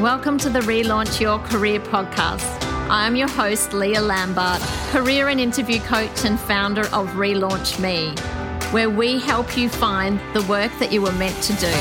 Welcome 0.00 0.36
to 0.40 0.50
the 0.50 0.60
Relaunch 0.60 1.20
Your 1.20 1.38
Career 1.38 1.80
podcast. 1.80 2.62
I'm 2.90 3.16
your 3.16 3.28
host, 3.28 3.72
Leah 3.72 4.02
Lambert, 4.02 4.60
career 4.90 5.28
and 5.28 5.40
interview 5.40 5.80
coach 5.80 6.26
and 6.26 6.38
founder 6.38 6.82
of 6.88 7.08
Relaunch 7.14 7.80
Me, 7.80 8.10
where 8.72 8.90
we 8.90 9.18
help 9.18 9.56
you 9.56 9.70
find 9.70 10.20
the 10.34 10.42
work 10.42 10.70
that 10.80 10.92
you 10.92 11.00
were 11.00 11.12
meant 11.12 11.42
to 11.44 11.54
do. 11.54 11.72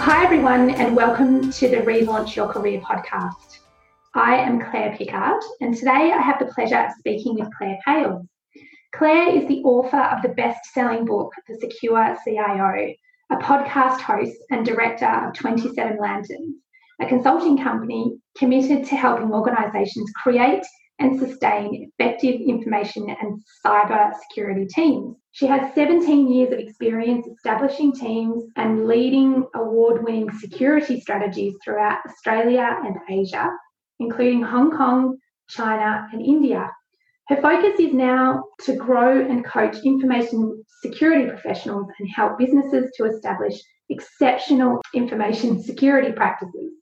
Hi, 0.00 0.24
everyone, 0.24 0.70
and 0.70 0.96
welcome 0.96 1.52
to 1.52 1.68
the 1.68 1.76
Relaunch 1.76 2.34
Your 2.34 2.48
Career 2.48 2.80
podcast. 2.80 3.60
I 4.14 4.34
am 4.34 4.60
Claire 4.68 4.96
Pickard, 4.98 5.44
and 5.60 5.76
today 5.76 6.10
I 6.12 6.20
have 6.20 6.40
the 6.40 6.52
pleasure 6.52 6.86
of 6.86 6.90
speaking 6.98 7.36
with 7.36 7.54
Claire 7.56 7.78
Pales. 7.86 8.26
Claire 8.92 9.28
is 9.28 9.46
the 9.46 9.62
author 9.62 10.00
of 10.00 10.22
the 10.22 10.30
best 10.30 10.58
selling 10.74 11.04
book, 11.04 11.32
The 11.46 11.54
Secure 11.54 12.16
CIO, 12.24 12.94
a 13.32 13.36
podcast 13.36 13.98
host 14.00 14.36
and 14.50 14.66
director 14.66 15.06
of 15.06 15.32
27 15.32 15.96
Lanterns, 15.98 16.56
a 17.00 17.06
consulting 17.06 17.56
company 17.56 18.18
committed 18.36 18.84
to 18.84 18.94
helping 18.94 19.32
organisations 19.32 20.10
create 20.22 20.62
and 20.98 21.18
sustain 21.18 21.90
effective 21.98 22.42
information 22.42 23.08
and 23.08 23.40
cyber 23.64 24.12
security 24.28 24.66
teams. 24.66 25.16
She 25.32 25.46
has 25.46 25.74
17 25.74 26.30
years 26.30 26.52
of 26.52 26.58
experience 26.58 27.26
establishing 27.26 27.94
teams 27.94 28.44
and 28.56 28.86
leading 28.86 29.46
award 29.54 30.04
winning 30.04 30.30
security 30.38 31.00
strategies 31.00 31.54
throughout 31.64 32.00
Australia 32.06 32.80
and 32.84 32.96
Asia, 33.08 33.48
including 33.98 34.42
Hong 34.42 34.70
Kong, 34.70 35.16
China, 35.48 36.06
and 36.12 36.20
India. 36.20 36.70
Her 37.28 37.40
focus 37.40 37.80
is 37.80 37.94
now 37.94 38.44
to 38.64 38.76
grow 38.76 39.22
and 39.22 39.42
coach 39.42 39.76
information 39.84 40.62
security 40.82 41.28
professionals 41.28 41.86
and 41.98 42.08
help 42.10 42.38
businesses 42.38 42.90
to 42.96 43.04
establish 43.04 43.54
exceptional 43.88 44.80
information 44.94 45.62
security 45.62 46.12
practices. 46.12 46.72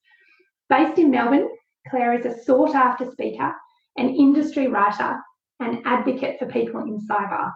Based 0.68 0.98
in 0.98 1.10
Melbourne, 1.10 1.48
Claire 1.88 2.14
is 2.14 2.24
a 2.24 2.42
sought 2.42 2.74
after 2.74 3.10
speaker, 3.10 3.52
an 3.98 4.08
industry 4.08 4.68
writer, 4.68 5.18
and 5.60 5.82
advocate 5.84 6.38
for 6.38 6.46
people 6.46 6.80
in 6.80 6.98
cyber. 7.06 7.52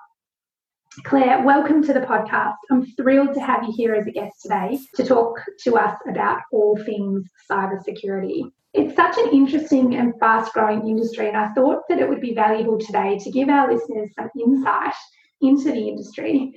Claire, 1.05 1.43
welcome 1.43 1.83
to 1.83 1.93
the 1.93 2.01
podcast. 2.01 2.55
I'm 2.71 2.87
thrilled 2.95 3.35
to 3.35 3.41
have 3.41 3.65
you 3.65 3.73
here 3.75 3.95
as 3.95 4.07
a 4.07 4.13
guest 4.13 4.37
today 4.43 4.79
to 4.95 5.05
talk 5.05 5.41
to 5.65 5.77
us 5.77 5.99
about 6.09 6.41
all 6.53 6.77
things 6.85 7.25
cybersecurity. 7.51 8.43
It's 8.75 8.95
such 8.95 9.17
an 9.19 9.31
interesting 9.33 9.97
and 9.97 10.15
fast 10.21 10.53
growing 10.53 10.89
industry, 10.89 11.29
and 11.29 11.37
I 11.37 11.53
thought 11.53 11.83
that 11.89 12.01
it 12.01 12.09
would 12.09 12.21
be 12.21 12.35
valuable 12.35 12.79
today 12.79 13.19
to 13.19 13.31
give 13.31 13.49
our 13.49 13.73
listeners 13.73 14.11
some 14.17 14.31
insight 14.39 14.95
into 15.49 15.73
the 15.73 15.89
industry, 15.89 16.53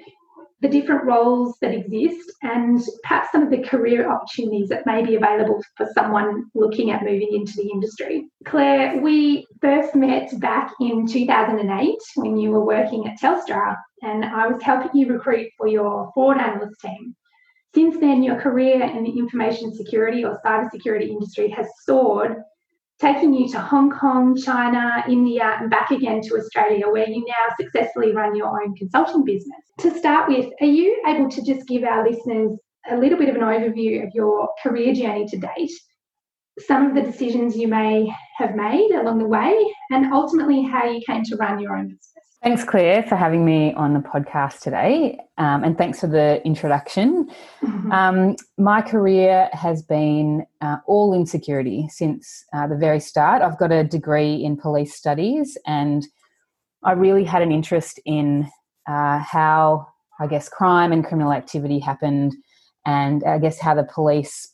the 0.62 0.68
different 0.68 1.06
roles 1.06 1.58
that 1.62 1.74
exist, 1.74 2.32
and 2.42 2.82
perhaps 3.04 3.32
some 3.32 3.44
of 3.44 3.52
the 3.52 3.62
career 3.62 4.10
opportunities 4.10 4.70
that 4.70 4.86
may 4.86 5.06
be 5.06 5.16
available 5.16 5.62
for 5.76 5.88
someone 5.94 6.46
looking 6.56 6.90
at 6.90 7.04
moving 7.04 7.30
into 7.34 7.54
the 7.58 7.70
industry. 7.70 8.28
Claire, 8.46 9.00
we 9.00 9.46
first 9.62 9.94
met 9.96 10.32
back 10.40 10.72
in 10.82 11.06
2008 11.06 11.96
when 12.16 12.38
you 12.38 12.50
were 12.50 12.66
working 12.66 13.08
at 13.08 13.20
Telstra, 13.20 13.76
and 14.02 14.26
I 14.26 14.48
was 14.48 14.62
helping 14.64 15.00
you 15.00 15.14
recruit 15.14 15.50
for 15.58 15.68
your 15.68 16.12
fraud 16.14 16.38
analyst 16.40 16.82
team. 16.82 17.16
Since 17.76 18.00
then, 18.00 18.24
your 18.24 18.40
career 18.42 18.82
in 18.82 19.04
the 19.04 19.18
information 19.18 19.76
security 19.76 20.26
or 20.26 20.40
cybersecurity 20.44 21.10
industry 21.10 21.50
has 21.50 21.68
soared, 21.84 22.38
taking 23.00 23.34
you 23.34 23.48
to 23.50 23.60
Hong 23.60 23.92
Kong, 23.92 24.36
China, 24.36 25.04
India, 25.08 25.58
and 25.60 25.70
back 25.70 25.92
again 25.92 26.22
to 26.22 26.36
Australia, 26.36 26.90
where 26.90 27.08
you 27.08 27.24
now 27.26 27.56
successfully 27.60 28.12
run 28.12 28.36
your 28.36 28.62
own 28.62 28.76
consulting 28.76 29.24
business. 29.24 29.62
To 29.80 29.96
start 29.98 30.28
with, 30.28 30.52
are 30.62 30.68
you 30.68 31.04
able 31.08 31.30
to 31.30 31.44
just 31.44 31.68
give 31.68 31.84
our 31.84 32.08
listeners 32.10 32.58
a 32.90 32.98
little 32.98 33.18
bit 33.18 33.30
of 33.30 33.36
an 33.36 33.42
overview 33.42 34.06
of 34.06 34.10
your 34.14 34.50
career 34.64 34.94
journey 34.94 35.28
to 35.28 35.38
date, 35.38 35.72
some 36.60 36.88
of 36.88 36.96
the 36.96 37.02
decisions 37.02 37.56
you 37.56 37.68
may 37.68 38.12
have 38.38 38.56
made 38.56 38.92
along 38.92 39.20
the 39.20 39.28
way, 39.28 39.56
and 39.92 40.12
ultimately 40.12 40.64
how 40.64 40.86
you 40.86 41.02
came 41.06 41.24
to 41.24 41.36
run 41.36 41.60
your 41.60 41.78
own 41.78 41.90
business? 41.90 42.07
Thanks, 42.44 42.64
Claire, 42.64 43.02
for 43.02 43.16
having 43.16 43.44
me 43.46 43.74
on 43.74 43.96
the 43.96 44.00
podcast 44.00 44.60
today. 44.60 45.20
Um, 45.40 45.64
and 45.64 45.76
thanks 45.76 46.00
for 46.00 46.08
the 46.08 46.42
introduction. 46.46 47.30
Mm-hmm. 47.62 47.92
Um, 47.98 48.36
my 48.58 48.82
career 48.82 49.50
has 49.54 49.82
been 49.82 50.46
uh, 50.60 50.78
all 50.88 51.14
in 51.14 51.26
security 51.26 51.88
since 51.90 52.44
uh, 52.54 52.68
the 52.68 52.76
very 52.76 53.00
start. 53.00 53.42
I've 53.42 53.58
got 53.58 53.72
a 53.72 53.84
degree 53.84 54.44
in 54.44 54.58
police 54.58 54.94
studies, 54.94 55.58
and 55.66 56.06
I 56.84 56.92
really 56.92 57.24
had 57.24 57.42
an 57.42 57.52
interest 57.52 58.00
in 58.06 58.50
uh, 58.88 59.20
how, 59.20 59.88
I 60.20 60.28
guess, 60.28 60.50
crime 60.50 60.92
and 60.92 61.04
criminal 61.04 61.32
activity 61.32 61.80
happened, 61.80 62.36
and 62.86 63.24
I 63.24 63.40
guess 63.40 63.58
how 63.58 63.74
the 63.74 63.86
police 63.86 64.54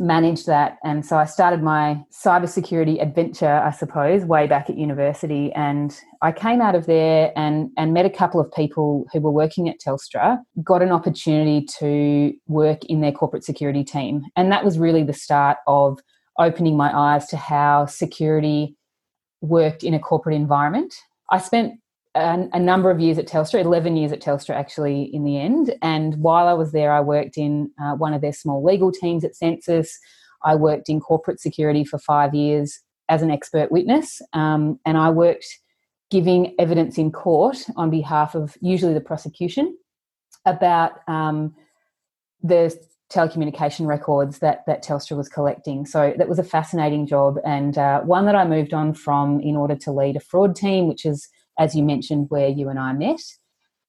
manage 0.00 0.44
that. 0.46 0.78
And 0.84 1.04
so 1.04 1.16
I 1.16 1.24
started 1.24 1.62
my 1.62 2.02
cybersecurity 2.12 3.02
adventure, 3.02 3.52
I 3.52 3.70
suppose, 3.70 4.24
way 4.24 4.46
back 4.46 4.70
at 4.70 4.78
university. 4.78 5.52
And 5.52 5.98
I 6.22 6.32
came 6.32 6.60
out 6.60 6.74
of 6.74 6.86
there 6.86 7.32
and, 7.36 7.70
and 7.76 7.92
met 7.92 8.06
a 8.06 8.10
couple 8.10 8.40
of 8.40 8.52
people 8.52 9.06
who 9.12 9.20
were 9.20 9.30
working 9.30 9.68
at 9.68 9.80
Telstra, 9.80 10.38
got 10.62 10.82
an 10.82 10.92
opportunity 10.92 11.66
to 11.78 12.32
work 12.46 12.84
in 12.84 13.00
their 13.00 13.12
corporate 13.12 13.44
security 13.44 13.84
team. 13.84 14.24
And 14.36 14.52
that 14.52 14.64
was 14.64 14.78
really 14.78 15.02
the 15.02 15.12
start 15.12 15.58
of 15.66 15.98
opening 16.38 16.76
my 16.76 16.96
eyes 16.96 17.26
to 17.28 17.36
how 17.36 17.86
security 17.86 18.76
worked 19.40 19.82
in 19.82 19.94
a 19.94 19.98
corporate 19.98 20.36
environment. 20.36 20.94
I 21.30 21.38
spent 21.38 21.80
a, 22.14 22.58
number 22.58 22.90
of 22.90 23.00
years 23.00 23.18
at 23.18 23.28
Telstra, 23.28 23.60
11 23.60 23.96
years 23.96 24.12
at 24.12 24.20
Telstra 24.20 24.54
actually 24.54 25.02
in 25.14 25.24
the 25.24 25.38
end. 25.38 25.74
And 25.82 26.16
while 26.16 26.48
I 26.48 26.52
was 26.52 26.72
there, 26.72 26.92
I 26.92 27.00
worked 27.00 27.36
in 27.36 27.70
uh, 27.80 27.94
one 27.94 28.14
of 28.14 28.20
their 28.20 28.32
small 28.32 28.64
legal 28.64 28.90
teams 28.90 29.24
at 29.24 29.36
Census. 29.36 29.98
I 30.44 30.54
worked 30.54 30.88
in 30.88 31.00
corporate 31.00 31.40
security 31.40 31.84
for 31.84 31.98
five 31.98 32.34
years 32.34 32.80
as 33.08 33.22
an 33.22 33.30
expert 33.30 33.70
witness. 33.70 34.20
Um, 34.32 34.78
and 34.84 34.98
I 34.98 35.10
worked 35.10 35.46
giving 36.10 36.54
evidence 36.58 36.98
in 36.98 37.12
court 37.12 37.64
on 37.76 37.90
behalf 37.90 38.34
of 38.34 38.56
usually 38.60 38.94
the 38.94 39.00
prosecution 39.00 39.76
about 40.46 40.92
um, 41.06 41.54
the 42.42 42.74
telecommunication 43.12 43.86
records 43.86 44.38
that, 44.38 44.64
that 44.66 44.84
Telstra 44.84 45.16
was 45.16 45.28
collecting. 45.28 45.86
So 45.86 46.14
that 46.16 46.28
was 46.28 46.38
a 46.38 46.44
fascinating 46.44 47.06
job 47.06 47.38
and 47.44 47.76
uh, 47.76 48.00
one 48.00 48.26
that 48.26 48.34
I 48.34 48.46
moved 48.46 48.74
on 48.74 48.94
from 48.94 49.40
in 49.40 49.56
order 49.56 49.74
to 49.76 49.92
lead 49.92 50.16
a 50.16 50.20
fraud 50.20 50.54
team, 50.54 50.86
which 50.86 51.06
is 51.06 51.28
as 51.58 51.74
you 51.74 51.82
mentioned, 51.82 52.26
where 52.28 52.48
you 52.48 52.68
and 52.68 52.78
I 52.78 52.92
met, 52.92 53.20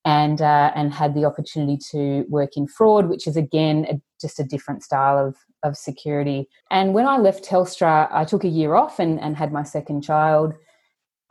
and 0.05 0.41
uh, 0.41 0.71
and 0.75 0.93
had 0.93 1.13
the 1.13 1.25
opportunity 1.25 1.77
to 1.91 2.25
work 2.29 2.51
in 2.55 2.67
fraud, 2.67 3.09
which 3.09 3.27
is 3.27 3.37
again 3.37 3.85
a, 3.89 4.01
just 4.19 4.39
a 4.39 4.43
different 4.43 4.83
style 4.83 5.17
of 5.27 5.35
of 5.63 5.75
security. 5.75 6.47
And 6.71 6.93
when 6.93 7.07
I 7.07 7.17
left 7.17 7.43
Telstra, 7.43 8.07
I 8.11 8.25
took 8.25 8.43
a 8.43 8.47
year 8.47 8.75
off 8.75 8.99
and, 8.99 9.19
and 9.19 9.35
had 9.35 9.51
my 9.51 9.63
second 9.63 10.01
child. 10.01 10.53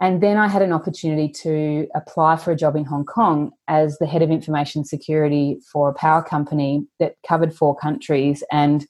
And 0.00 0.22
then 0.22 0.36
I 0.36 0.46
had 0.46 0.62
an 0.62 0.72
opportunity 0.72 1.28
to 1.42 1.88
apply 1.94 2.36
for 2.36 2.52
a 2.52 2.56
job 2.56 2.76
in 2.76 2.84
Hong 2.84 3.04
Kong 3.04 3.50
as 3.66 3.98
the 3.98 4.06
head 4.06 4.22
of 4.22 4.30
information 4.30 4.84
security 4.84 5.58
for 5.72 5.88
a 5.88 5.94
power 5.94 6.22
company 6.22 6.86
that 7.00 7.16
covered 7.26 7.52
four 7.52 7.74
countries. 7.74 8.44
And 8.52 8.86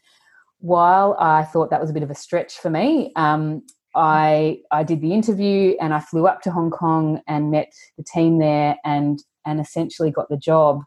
while 0.58 1.16
I 1.18 1.44
thought 1.44 1.70
that 1.70 1.80
was 1.80 1.88
a 1.88 1.94
bit 1.94 2.02
of 2.02 2.10
a 2.10 2.14
stretch 2.14 2.58
for 2.58 2.68
me, 2.68 3.12
um, 3.16 3.62
I 3.94 4.60
I 4.70 4.82
did 4.82 5.00
the 5.00 5.12
interview 5.12 5.74
and 5.80 5.94
I 5.94 6.00
flew 6.00 6.26
up 6.26 6.42
to 6.42 6.50
Hong 6.50 6.70
Kong 6.70 7.20
and 7.26 7.50
met 7.50 7.72
the 7.96 8.04
team 8.04 8.38
there 8.38 8.76
and 8.84 9.22
and 9.46 9.60
essentially 9.60 10.10
got 10.10 10.28
the 10.28 10.36
job. 10.36 10.82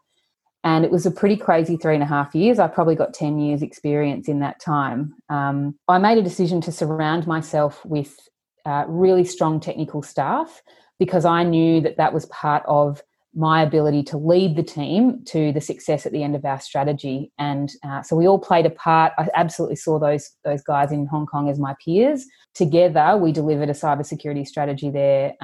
And 0.64 0.84
it 0.84 0.92
was 0.92 1.06
a 1.06 1.10
pretty 1.10 1.36
crazy 1.36 1.76
three 1.76 1.94
and 1.94 2.04
a 2.04 2.06
half 2.06 2.34
years. 2.34 2.60
I 2.60 2.68
probably 2.68 2.94
got 2.94 3.14
10 3.14 3.40
years 3.40 3.62
experience 3.62 4.28
in 4.28 4.38
that 4.40 4.60
time. 4.60 5.14
Um, 5.28 5.74
I 5.88 5.98
made 5.98 6.18
a 6.18 6.22
decision 6.22 6.60
to 6.60 6.70
surround 6.70 7.26
myself 7.26 7.84
with 7.84 8.16
uh, 8.64 8.84
really 8.86 9.24
strong 9.24 9.58
technical 9.58 10.02
staff 10.02 10.62
because 11.00 11.24
I 11.24 11.42
knew 11.42 11.80
that 11.80 11.96
that 11.96 12.14
was 12.14 12.26
part 12.26 12.62
of 12.68 13.02
my 13.34 13.62
ability 13.62 14.02
to 14.02 14.18
lead 14.18 14.56
the 14.56 14.62
team 14.62 15.24
to 15.24 15.52
the 15.52 15.60
success 15.60 16.04
at 16.04 16.12
the 16.12 16.22
end 16.22 16.36
of 16.36 16.44
our 16.44 16.60
strategy. 16.60 17.32
And 17.38 17.72
uh, 17.84 18.02
so 18.02 18.14
we 18.14 18.28
all 18.28 18.38
played 18.38 18.66
a 18.66 18.70
part. 18.70 19.12
I 19.16 19.28
absolutely 19.34 19.76
saw 19.76 19.98
those 19.98 20.30
those 20.44 20.62
guys 20.62 20.92
in 20.92 21.06
Hong 21.06 21.26
Kong 21.26 21.48
as 21.48 21.58
my 21.58 21.74
peers. 21.84 22.26
Together, 22.54 23.16
we 23.16 23.32
delivered 23.32 23.70
a 23.70 23.74
cybersecurity 23.74 24.46
strategy 24.46 24.90
there, 24.90 25.34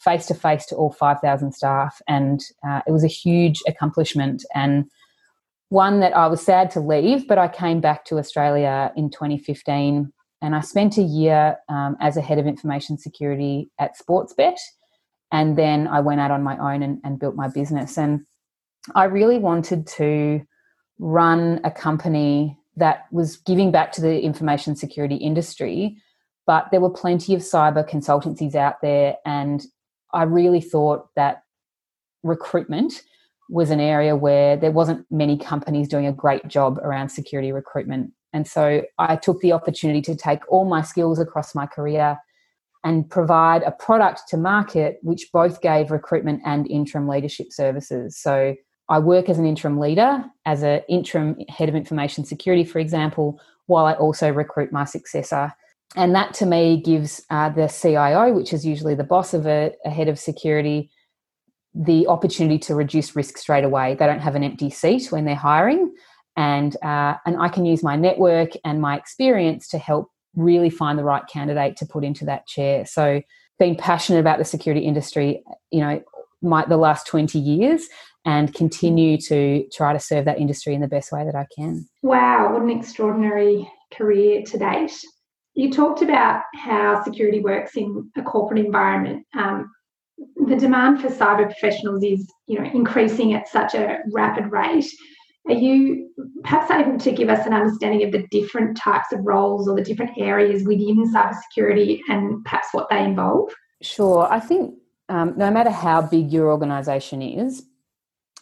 face 0.00 0.26
to 0.26 0.34
face 0.34 0.66
to 0.66 0.76
all 0.76 0.92
five 0.92 1.20
thousand 1.20 1.52
staff, 1.52 2.00
and 2.06 2.40
uh, 2.66 2.82
it 2.86 2.92
was 2.92 3.04
a 3.04 3.08
huge 3.08 3.62
accomplishment 3.66 4.44
and 4.54 4.84
one 5.70 6.00
that 6.00 6.14
I 6.14 6.26
was 6.26 6.42
sad 6.42 6.70
to 6.72 6.80
leave. 6.80 7.26
But 7.26 7.38
I 7.38 7.48
came 7.48 7.80
back 7.80 8.04
to 8.06 8.18
Australia 8.18 8.92
in 8.96 9.10
2015, 9.10 10.12
and 10.42 10.54
I 10.54 10.60
spent 10.60 10.98
a 10.98 11.02
year 11.02 11.56
um, 11.70 11.96
as 12.00 12.18
a 12.18 12.20
head 12.20 12.38
of 12.38 12.46
information 12.46 12.98
security 12.98 13.70
at 13.78 13.92
Sportsbet 13.98 14.58
and 15.34 15.58
then 15.58 15.88
I 15.88 15.98
went 15.98 16.20
out 16.20 16.30
on 16.30 16.44
my 16.44 16.56
own 16.58 16.80
and, 16.84 17.00
and 17.02 17.18
built 17.18 17.34
my 17.34 17.48
business. 17.48 17.98
And 17.98 18.24
I 18.94 19.04
really 19.04 19.36
wanted 19.38 19.84
to 19.98 20.46
run 21.00 21.60
a 21.64 21.72
company 21.72 22.56
that 22.76 23.06
was 23.10 23.38
giving 23.38 23.72
back 23.72 23.90
to 23.92 24.00
the 24.00 24.20
information 24.20 24.76
security 24.76 25.16
industry, 25.16 25.96
but 26.46 26.68
there 26.70 26.80
were 26.80 26.88
plenty 26.88 27.34
of 27.34 27.40
cyber 27.40 27.84
consultancies 27.88 28.54
out 28.54 28.76
there. 28.80 29.16
And 29.26 29.66
I 30.12 30.22
really 30.22 30.60
thought 30.60 31.08
that 31.16 31.42
recruitment 32.22 33.02
was 33.50 33.70
an 33.70 33.80
area 33.80 34.14
where 34.14 34.56
there 34.56 34.70
wasn't 34.70 35.04
many 35.10 35.36
companies 35.36 35.88
doing 35.88 36.06
a 36.06 36.12
great 36.12 36.46
job 36.46 36.78
around 36.78 37.08
security 37.08 37.50
recruitment. 37.50 38.12
And 38.32 38.46
so 38.46 38.82
I 39.00 39.16
took 39.16 39.40
the 39.40 39.50
opportunity 39.50 40.00
to 40.02 40.14
take 40.14 40.48
all 40.48 40.64
my 40.64 40.82
skills 40.82 41.18
across 41.18 41.56
my 41.56 41.66
career 41.66 42.20
and 42.84 43.08
provide 43.10 43.62
a 43.62 43.72
product 43.72 44.22
to 44.28 44.36
market 44.36 44.98
which 45.02 45.30
both 45.32 45.62
gave 45.62 45.90
recruitment 45.90 46.42
and 46.44 46.70
interim 46.70 47.08
leadership 47.08 47.48
services. 47.50 48.16
So 48.18 48.54
I 48.90 48.98
work 48.98 49.30
as 49.30 49.38
an 49.38 49.46
interim 49.46 49.80
leader, 49.80 50.22
as 50.44 50.62
an 50.62 50.82
interim 50.88 51.36
head 51.48 51.70
of 51.70 51.74
information 51.74 52.24
security, 52.24 52.64
for 52.64 52.78
example, 52.78 53.40
while 53.66 53.86
I 53.86 53.94
also 53.94 54.30
recruit 54.30 54.70
my 54.70 54.84
successor. 54.84 55.52
And 55.96 56.14
that 56.14 56.34
to 56.34 56.46
me 56.46 56.82
gives 56.82 57.22
uh, 57.30 57.48
the 57.48 57.68
CIO, 57.68 58.32
which 58.34 58.52
is 58.52 58.66
usually 58.66 58.94
the 58.94 59.04
boss 59.04 59.32
of 59.32 59.46
a, 59.46 59.72
a 59.86 59.90
head 59.90 60.08
of 60.08 60.18
security, 60.18 60.90
the 61.74 62.06
opportunity 62.06 62.58
to 62.58 62.74
reduce 62.74 63.16
risk 63.16 63.38
straight 63.38 63.64
away. 63.64 63.94
They 63.94 64.06
don't 64.06 64.20
have 64.20 64.34
an 64.34 64.44
empty 64.44 64.68
seat 64.68 65.10
when 65.10 65.24
they're 65.24 65.34
hiring, 65.34 65.94
and 66.36 66.76
uh, 66.82 67.14
and 67.24 67.36
I 67.40 67.48
can 67.48 67.64
use 67.64 67.82
my 67.82 67.96
network 67.96 68.50
and 68.64 68.80
my 68.80 68.96
experience 68.96 69.68
to 69.68 69.78
help 69.78 70.10
really 70.36 70.70
find 70.70 70.98
the 70.98 71.04
right 71.04 71.26
candidate 71.26 71.76
to 71.78 71.86
put 71.86 72.04
into 72.04 72.24
that 72.26 72.46
chair. 72.46 72.86
So, 72.86 73.22
being 73.58 73.76
passionate 73.76 74.18
about 74.18 74.38
the 74.38 74.44
security 74.44 74.84
industry, 74.84 75.42
you 75.70 75.80
know, 75.80 76.02
my 76.42 76.64
the 76.66 76.76
last 76.76 77.06
twenty 77.06 77.38
years, 77.38 77.88
and 78.24 78.52
continue 78.54 79.18
to 79.18 79.66
try 79.72 79.92
to 79.92 80.00
serve 80.00 80.24
that 80.24 80.38
industry 80.38 80.74
in 80.74 80.80
the 80.80 80.88
best 80.88 81.12
way 81.12 81.24
that 81.24 81.34
I 81.34 81.46
can. 81.56 81.86
Wow, 82.02 82.52
what 82.52 82.62
an 82.62 82.70
extraordinary 82.70 83.70
career 83.92 84.42
to 84.42 84.58
date. 84.58 84.98
You 85.54 85.70
talked 85.70 86.02
about 86.02 86.42
how 86.54 87.02
security 87.04 87.40
works 87.40 87.76
in 87.76 88.10
a 88.16 88.22
corporate 88.22 88.64
environment. 88.64 89.24
Um, 89.34 89.70
the 90.46 90.56
demand 90.56 91.00
for 91.00 91.08
cyber 91.08 91.44
professionals 91.44 92.02
is, 92.02 92.28
you 92.46 92.58
know, 92.58 92.68
increasing 92.72 93.34
at 93.34 93.48
such 93.48 93.74
a 93.74 93.98
rapid 94.12 94.50
rate. 94.50 94.86
Are 95.46 95.54
you 95.54 96.10
perhaps 96.42 96.70
able 96.70 96.98
to 96.98 97.12
give 97.12 97.28
us 97.28 97.46
an 97.46 97.52
understanding 97.52 98.02
of 98.04 98.12
the 98.12 98.26
different 98.30 98.76
types 98.76 99.12
of 99.12 99.20
roles 99.24 99.68
or 99.68 99.76
the 99.76 99.82
different 99.82 100.12
areas 100.16 100.64
within 100.64 101.12
cybersecurity 101.12 102.00
and 102.08 102.42
perhaps 102.44 102.68
what 102.72 102.88
they 102.90 103.04
involve? 103.04 103.52
Sure. 103.82 104.26
I 104.32 104.40
think 104.40 104.74
um, 105.10 105.34
no 105.36 105.50
matter 105.50 105.70
how 105.70 106.00
big 106.00 106.32
your 106.32 106.50
organisation 106.50 107.20
is, 107.20 107.62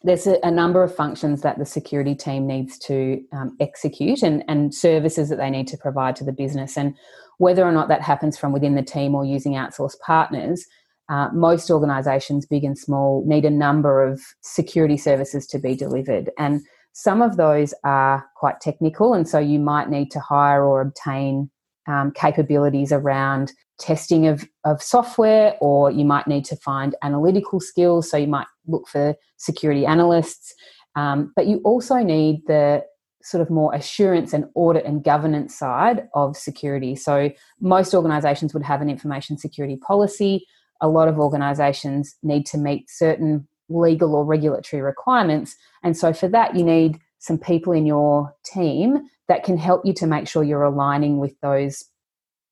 there's 0.05 0.27
a, 0.27 0.39
a, 0.43 0.51
number 0.51 0.83
of 0.83 0.95
functions 0.95 1.43
that 1.43 1.59
the 1.59 1.65
security 1.65 2.15
team 2.15 2.47
needs 2.47 2.79
to 2.81 3.23
um, 3.33 3.57
execute 3.61 4.23
and, 4.23 4.45
and 4.49 4.75
services 4.75 5.29
that 5.29 5.37
they 5.37 5.51
need 5.51 5.69
to 5.69 5.77
provide 5.77 6.17
to 6.17 6.25
the 6.25 6.33
business. 6.33 6.77
And 6.77 6.97
whether 7.39 7.65
or 7.65 7.73
not 7.73 7.89
that 7.89 8.03
happens 8.03 8.37
from 8.37 8.53
within 8.53 8.75
the 8.75 8.83
team 8.83 9.15
or 9.15 9.25
using 9.25 9.53
outsourced 9.53 9.99
partners, 10.05 10.67
uh, 11.09 11.29
most 11.33 11.71
organizations, 11.71 12.47
big 12.47 12.65
and 12.65 12.79
small, 12.79 13.25
need 13.27 13.45
a 13.45 13.51
number 13.51 14.03
of 14.03 14.21
security 14.41 14.97
services 14.97 15.47
to 15.49 15.59
be 15.59 15.75
delivered. 15.75 16.31
And 16.39 16.63
some 16.93 17.23
of 17.23 17.37
those 17.37 17.75
are 17.85 18.27
quite 18.37 18.61
technical, 18.61 19.15
and 19.15 19.29
so 19.29 19.39
you 19.39 19.59
might 19.59 19.89
need 19.89 20.11
to 20.13 20.21
hire 20.21 20.65
or 20.65 20.81
obtain 20.81 21.51
um, 21.87 22.13
capabilities 22.13 22.93
around 22.93 23.53
testing 23.79 24.27
of, 24.27 24.47
of 24.65 24.83
software, 24.83 25.57
or 25.61 25.91
you 25.91 26.05
might 26.05 26.27
need 26.29 26.45
to 26.45 26.57
find 26.57 26.95
analytical 27.03 27.61
skills. 27.61 28.11
So 28.11 28.17
you 28.17 28.29
might 28.29 28.47
look 28.67 28.87
for 28.89 29.17
security 29.39 29.85
analysts. 29.85 30.55
Um, 30.95 31.33
but 31.35 31.47
you 31.47 31.61
also 31.65 31.97
need 31.97 32.43
the 32.47 32.85
sort 33.23 33.41
of 33.41 33.51
more 33.51 33.75
assurance 33.75 34.33
and 34.33 34.45
audit 34.55 34.85
and 34.85 35.03
governance 35.03 35.57
side 35.57 36.09
of 36.15 36.37
security. 36.37 36.95
So 36.95 37.31
most 37.61 37.95
organizations 37.95 38.53
would 38.53 38.65
have 38.65 38.83
an 38.83 38.91
information 38.91 39.39
security 39.39 39.77
policy. 39.77 40.47
A 40.81 40.89
lot 40.89 41.09
of 41.09 41.19
organizations 41.19 42.17
need 42.23 42.47
to 42.47 42.59
meet 42.59 42.91
certain 42.91 43.47
legal 43.69 44.15
or 44.15 44.25
regulatory 44.25 44.83
requirements. 44.83 45.57
And 45.83 45.97
so 45.97 46.13
for 46.13 46.29
that, 46.29 46.55
you 46.57 46.65
need 46.65 46.99
some 47.19 47.39
people 47.39 47.73
in 47.73 47.87
your 47.87 48.35
team 48.45 49.09
that 49.29 49.45
can 49.45 49.57
help 49.57 49.87
you 49.87 49.93
to 49.95 50.07
make 50.07 50.29
sure 50.29 50.43
you're 50.43 50.63
aligning 50.63 51.19
with 51.19 51.35
those 51.41 51.85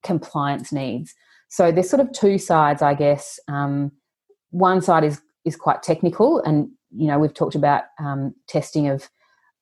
compliance 0.03 0.71
needs. 0.71 1.13
So 1.49 1.71
there's 1.71 1.89
sort 1.89 1.99
of 1.99 2.11
two 2.13 2.37
sides, 2.37 2.81
I 2.81 2.93
guess. 2.93 3.39
Um, 3.47 3.91
one 4.51 4.81
side 4.81 5.03
is 5.03 5.21
is 5.43 5.55
quite 5.55 5.83
technical, 5.83 6.39
and 6.39 6.69
you 6.95 7.07
know 7.07 7.19
we've 7.19 7.33
talked 7.33 7.55
about 7.55 7.83
um, 7.99 8.33
testing 8.47 8.87
of 8.87 9.09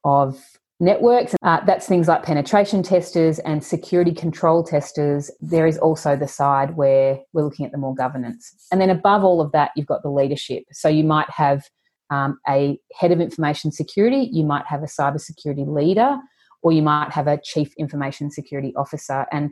of 0.03 0.39
networks. 0.79 1.35
Uh, 1.41 1.59
that's 1.65 1.87
things 1.87 2.07
like 2.07 2.23
penetration 2.23 2.83
testers 2.83 3.39
and 3.39 3.63
security 3.63 4.13
control 4.13 4.63
testers. 4.63 5.31
There 5.41 5.65
is 5.65 5.77
also 5.77 6.15
the 6.15 6.27
side 6.27 6.75
where 6.75 7.19
we're 7.33 7.43
looking 7.43 7.65
at 7.65 7.71
the 7.71 7.77
more 7.77 7.95
governance, 7.95 8.53
and 8.71 8.79
then 8.79 8.91
above 8.91 9.23
all 9.23 9.41
of 9.41 9.51
that, 9.53 9.71
you've 9.75 9.87
got 9.87 10.03
the 10.03 10.11
leadership. 10.11 10.63
So 10.71 10.89
you 10.89 11.03
might 11.03 11.29
have 11.31 11.63
um, 12.09 12.39
a 12.47 12.79
head 12.97 13.11
of 13.11 13.21
information 13.21 13.71
security, 13.71 14.29
you 14.31 14.43
might 14.43 14.65
have 14.65 14.83
a 14.83 14.87
cybersecurity 14.87 15.67
leader, 15.67 16.17
or 16.61 16.71
you 16.71 16.81
might 16.81 17.11
have 17.11 17.27
a 17.27 17.39
chief 17.41 17.73
information 17.77 18.31
security 18.31 18.73
officer, 18.75 19.25
and 19.31 19.51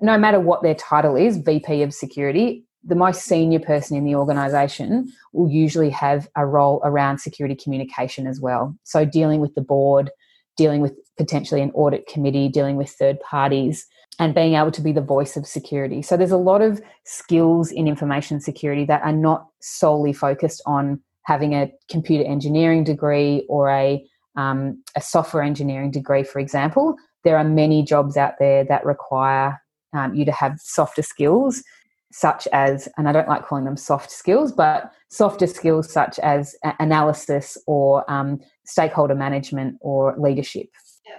no 0.00 0.18
matter 0.18 0.40
what 0.40 0.62
their 0.62 0.74
title 0.74 1.16
is, 1.16 1.36
VP 1.38 1.82
of 1.82 1.94
security, 1.94 2.64
the 2.84 2.94
most 2.94 3.22
senior 3.22 3.60
person 3.60 3.96
in 3.96 4.04
the 4.04 4.14
organization 4.14 5.12
will 5.32 5.50
usually 5.50 5.90
have 5.90 6.28
a 6.36 6.46
role 6.46 6.80
around 6.84 7.18
security 7.18 7.54
communication 7.54 8.26
as 8.26 8.40
well. 8.40 8.76
So, 8.84 9.04
dealing 9.04 9.40
with 9.40 9.54
the 9.54 9.60
board, 9.60 10.10
dealing 10.56 10.80
with 10.80 10.94
potentially 11.16 11.60
an 11.60 11.70
audit 11.72 12.06
committee, 12.06 12.48
dealing 12.48 12.76
with 12.76 12.90
third 12.90 13.20
parties, 13.20 13.86
and 14.18 14.34
being 14.34 14.54
able 14.54 14.72
to 14.72 14.80
be 14.80 14.92
the 14.92 15.00
voice 15.00 15.36
of 15.36 15.46
security. 15.46 16.02
So, 16.02 16.16
there's 16.16 16.30
a 16.30 16.36
lot 16.36 16.62
of 16.62 16.80
skills 17.04 17.70
in 17.70 17.88
information 17.88 18.40
security 18.40 18.84
that 18.86 19.02
are 19.02 19.12
not 19.12 19.46
solely 19.60 20.12
focused 20.12 20.62
on 20.66 21.02
having 21.28 21.52
a 21.52 21.70
computer 21.90 22.24
engineering 22.24 22.82
degree 22.82 23.44
or 23.50 23.68
a, 23.68 24.02
um, 24.36 24.82
a 24.96 25.00
software 25.02 25.42
engineering 25.42 25.90
degree, 25.90 26.24
for 26.24 26.38
example. 26.38 26.96
There 27.22 27.36
are 27.36 27.44
many 27.44 27.82
jobs 27.82 28.16
out 28.16 28.34
there 28.40 28.64
that 28.64 28.86
require 28.86 29.60
um, 29.92 30.14
you 30.14 30.24
to 30.24 30.32
have 30.32 30.58
softer 30.58 31.02
skills 31.02 31.62
such 32.10 32.48
as, 32.54 32.88
and 32.96 33.06
I 33.06 33.12
don't 33.12 33.28
like 33.28 33.44
calling 33.46 33.66
them 33.66 33.76
soft 33.76 34.10
skills, 34.10 34.52
but 34.52 34.90
softer 35.10 35.46
skills 35.46 35.92
such 35.92 36.18
as 36.20 36.56
analysis 36.80 37.58
or 37.66 38.10
um, 38.10 38.40
stakeholder 38.64 39.14
management 39.14 39.76
or 39.82 40.16
leadership. 40.18 40.68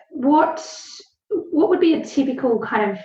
What 0.10 0.68
what 1.52 1.70
would 1.70 1.80
be 1.80 1.94
a 1.94 2.04
typical 2.04 2.58
kind 2.60 2.90
of 2.90 2.98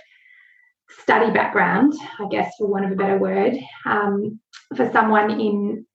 study 0.89 1.31
background, 1.31 1.93
I 2.19 2.27
guess, 2.31 2.51
for 2.57 2.65
want 2.65 2.85
of 2.85 2.91
a 2.91 2.95
better 2.95 3.19
word, 3.19 3.53
um, 3.85 4.39
for 4.75 4.89
someone 4.91 5.29
in 5.39 5.85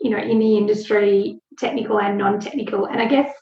you 0.00 0.10
know 0.10 0.18
in 0.18 0.38
the 0.38 0.56
industry, 0.56 1.40
technical 1.58 2.00
and 2.00 2.18
non-technical, 2.18 2.86
and 2.86 3.00
I 3.00 3.06
guess 3.06 3.32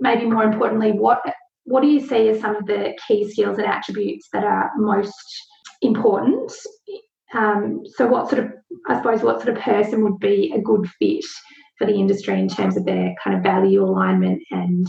maybe 0.00 0.26
more 0.26 0.44
importantly, 0.44 0.92
what 0.92 1.20
what 1.64 1.82
do 1.82 1.88
you 1.88 2.00
see 2.00 2.28
as 2.28 2.40
some 2.40 2.56
of 2.56 2.66
the 2.66 2.96
key 3.06 3.30
skills 3.30 3.58
and 3.58 3.66
attributes 3.66 4.28
that 4.32 4.44
are 4.44 4.70
most 4.76 5.14
important 5.82 6.50
um, 7.34 7.82
so, 7.84 8.06
what 8.06 8.30
sort 8.30 8.44
of, 8.44 8.52
I 8.88 8.96
suppose, 8.96 9.22
what 9.22 9.42
sort 9.42 9.56
of 9.56 9.62
person 9.62 10.02
would 10.02 10.18
be 10.18 10.52
a 10.54 10.60
good 10.60 10.88
fit 10.98 11.24
for 11.76 11.86
the 11.86 11.94
industry 11.94 12.38
in 12.38 12.48
terms 12.48 12.76
of 12.76 12.86
their 12.86 13.14
kind 13.22 13.36
of 13.36 13.42
value 13.42 13.84
alignment 13.84 14.42
and 14.50 14.86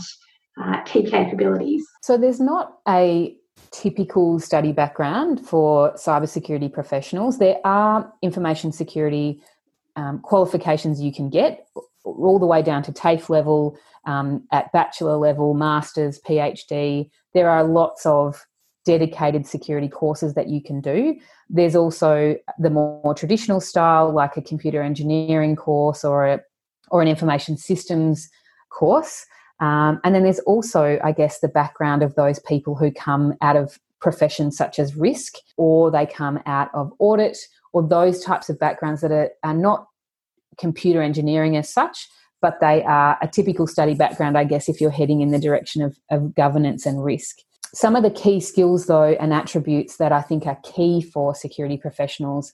uh, 0.60 0.82
key 0.82 1.08
capabilities? 1.08 1.84
So, 2.02 2.16
there's 2.16 2.40
not 2.40 2.78
a 2.88 3.36
typical 3.72 4.40
study 4.40 4.72
background 4.72 5.46
for 5.46 5.92
cybersecurity 5.92 6.72
professionals. 6.72 7.38
There 7.38 7.58
are 7.64 8.10
information 8.22 8.72
security 8.72 9.42
um, 10.00 10.18
qualifications 10.20 11.00
you 11.00 11.12
can 11.12 11.28
get 11.28 11.66
all 12.04 12.38
the 12.38 12.46
way 12.46 12.62
down 12.62 12.82
to 12.82 12.92
TAFE 12.92 13.28
level, 13.28 13.76
um, 14.06 14.42
at 14.50 14.72
bachelor 14.72 15.16
level, 15.16 15.52
master's, 15.54 16.18
PhD. 16.20 17.10
There 17.34 17.50
are 17.50 17.64
lots 17.64 18.06
of 18.06 18.46
dedicated 18.86 19.46
security 19.46 19.88
courses 19.88 20.34
that 20.34 20.48
you 20.48 20.62
can 20.62 20.80
do. 20.80 21.16
There's 21.50 21.76
also 21.76 22.36
the 22.58 22.70
more, 22.70 23.14
traditional 23.14 23.60
style, 23.60 24.12
like 24.12 24.36
a 24.36 24.42
computer 24.42 24.82
engineering 24.82 25.56
course 25.56 26.04
or 26.04 26.26
a 26.26 26.40
or 26.90 27.02
an 27.02 27.08
information 27.08 27.56
systems 27.56 28.28
course. 28.70 29.26
Um, 29.60 30.00
and 30.02 30.14
then 30.14 30.24
there's 30.24 30.40
also, 30.40 30.98
I 31.04 31.12
guess, 31.12 31.40
the 31.40 31.48
background 31.48 32.02
of 32.02 32.14
those 32.14 32.40
people 32.40 32.74
who 32.74 32.90
come 32.90 33.34
out 33.42 33.56
of 33.56 33.78
professions 34.00 34.56
such 34.56 34.78
as 34.78 34.96
risk, 34.96 35.34
or 35.58 35.90
they 35.90 36.06
come 36.06 36.40
out 36.46 36.70
of 36.74 36.90
audit, 36.98 37.36
or 37.72 37.86
those 37.86 38.24
types 38.24 38.48
of 38.48 38.58
backgrounds 38.58 39.02
that 39.02 39.12
are, 39.12 39.30
are 39.44 39.54
not 39.54 39.89
computer 40.58 41.02
engineering 41.02 41.56
as 41.56 41.72
such, 41.72 42.08
but 42.42 42.58
they 42.60 42.82
are 42.84 43.18
a 43.20 43.28
typical 43.28 43.66
study 43.66 43.94
background, 43.94 44.36
I 44.38 44.44
guess, 44.44 44.68
if 44.68 44.80
you're 44.80 44.90
heading 44.90 45.20
in 45.20 45.30
the 45.30 45.38
direction 45.38 45.82
of, 45.82 45.98
of 46.10 46.34
governance 46.34 46.86
and 46.86 47.04
risk. 47.04 47.36
Some 47.74 47.94
of 47.94 48.02
the 48.02 48.10
key 48.10 48.40
skills, 48.40 48.86
though, 48.86 49.12
and 49.20 49.32
attributes 49.32 49.96
that 49.98 50.10
I 50.10 50.22
think 50.22 50.46
are 50.46 50.58
key 50.64 51.02
for 51.02 51.34
security 51.34 51.76
professionals 51.76 52.52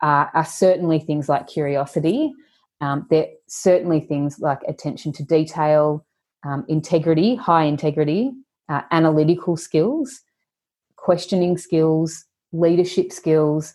are, 0.00 0.44
certainly 0.46 0.98
things 0.98 1.28
like 1.28 1.46
curiosity. 1.48 2.32
Um, 2.80 3.06
they're 3.10 3.28
certainly 3.48 4.00
things 4.00 4.38
like 4.38 4.60
attention 4.68 5.12
to 5.14 5.24
detail, 5.24 6.04
um, 6.44 6.64
integrity, 6.68 7.34
high 7.36 7.64
integrity, 7.64 8.32
uh, 8.68 8.82
analytical 8.90 9.56
skills, 9.56 10.20
questioning 10.96 11.56
skills, 11.58 12.24
leadership 12.52 13.12
skills, 13.12 13.74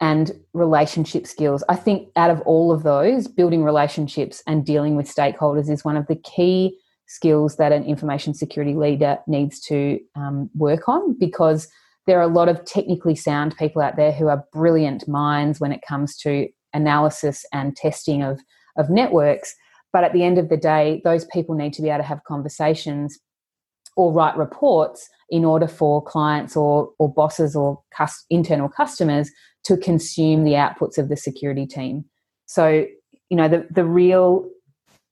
and 0.00 0.32
relationship 0.52 1.26
skills. 1.26 1.64
I 1.68 1.76
think 1.76 2.08
out 2.16 2.30
of 2.30 2.40
all 2.42 2.70
of 2.72 2.82
those, 2.82 3.28
building 3.28 3.64
relationships 3.64 4.42
and 4.46 4.64
dealing 4.64 4.96
with 4.96 5.12
stakeholders 5.12 5.70
is 5.70 5.84
one 5.84 5.96
of 5.96 6.06
the 6.06 6.16
key 6.16 6.78
skills 7.06 7.56
that 7.56 7.72
an 7.72 7.84
information 7.84 8.34
security 8.34 8.74
leader 8.74 9.18
needs 9.26 9.60
to 9.60 9.98
um, 10.16 10.50
work 10.54 10.88
on 10.88 11.16
because 11.18 11.68
there 12.06 12.18
are 12.18 12.22
a 12.22 12.28
lot 12.28 12.48
of 12.48 12.64
technically 12.64 13.14
sound 13.14 13.56
people 13.56 13.80
out 13.80 13.96
there 13.96 14.12
who 14.12 14.28
are 14.28 14.44
brilliant 14.52 15.08
minds 15.08 15.60
when 15.60 15.72
it 15.72 15.80
comes 15.86 16.16
to 16.18 16.48
analysis 16.74 17.44
and 17.52 17.76
testing 17.76 18.22
of, 18.22 18.40
of 18.76 18.90
networks. 18.90 19.54
But 19.92 20.04
at 20.04 20.12
the 20.12 20.24
end 20.24 20.38
of 20.38 20.48
the 20.48 20.56
day, 20.56 21.00
those 21.04 21.24
people 21.26 21.54
need 21.54 21.72
to 21.74 21.82
be 21.82 21.88
able 21.88 21.98
to 21.98 22.04
have 22.04 22.22
conversations 22.24 23.18
or 23.96 24.12
write 24.12 24.36
reports 24.36 25.08
in 25.30 25.44
order 25.44 25.66
for 25.66 26.02
clients 26.02 26.56
or, 26.56 26.90
or 26.98 27.12
bosses 27.12 27.56
or 27.56 27.82
cus- 27.96 28.24
internal 28.30 28.68
customers 28.68 29.30
to 29.66 29.76
consume 29.76 30.44
the 30.44 30.52
outputs 30.52 30.98
of 30.98 31.08
the 31.08 31.16
security 31.16 31.66
team. 31.66 32.04
So, 32.46 32.86
you 33.30 33.36
know, 33.36 33.48
the, 33.48 33.66
the 33.70 33.84
real 33.84 34.48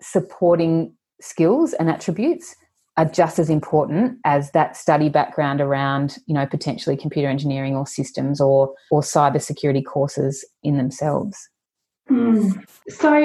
supporting 0.00 0.94
skills 1.20 1.72
and 1.74 1.90
attributes 1.90 2.54
are 2.96 3.04
just 3.04 3.40
as 3.40 3.50
important 3.50 4.18
as 4.24 4.52
that 4.52 4.76
study 4.76 5.08
background 5.08 5.60
around, 5.60 6.18
you 6.26 6.34
know, 6.34 6.46
potentially 6.46 6.96
computer 6.96 7.28
engineering 7.28 7.74
or 7.74 7.86
systems 7.86 8.40
or 8.40 8.72
or 8.90 9.00
cybersecurity 9.00 9.84
courses 9.84 10.46
in 10.62 10.76
themselves. 10.76 11.36
Mm. 12.08 12.64
So, 12.88 13.16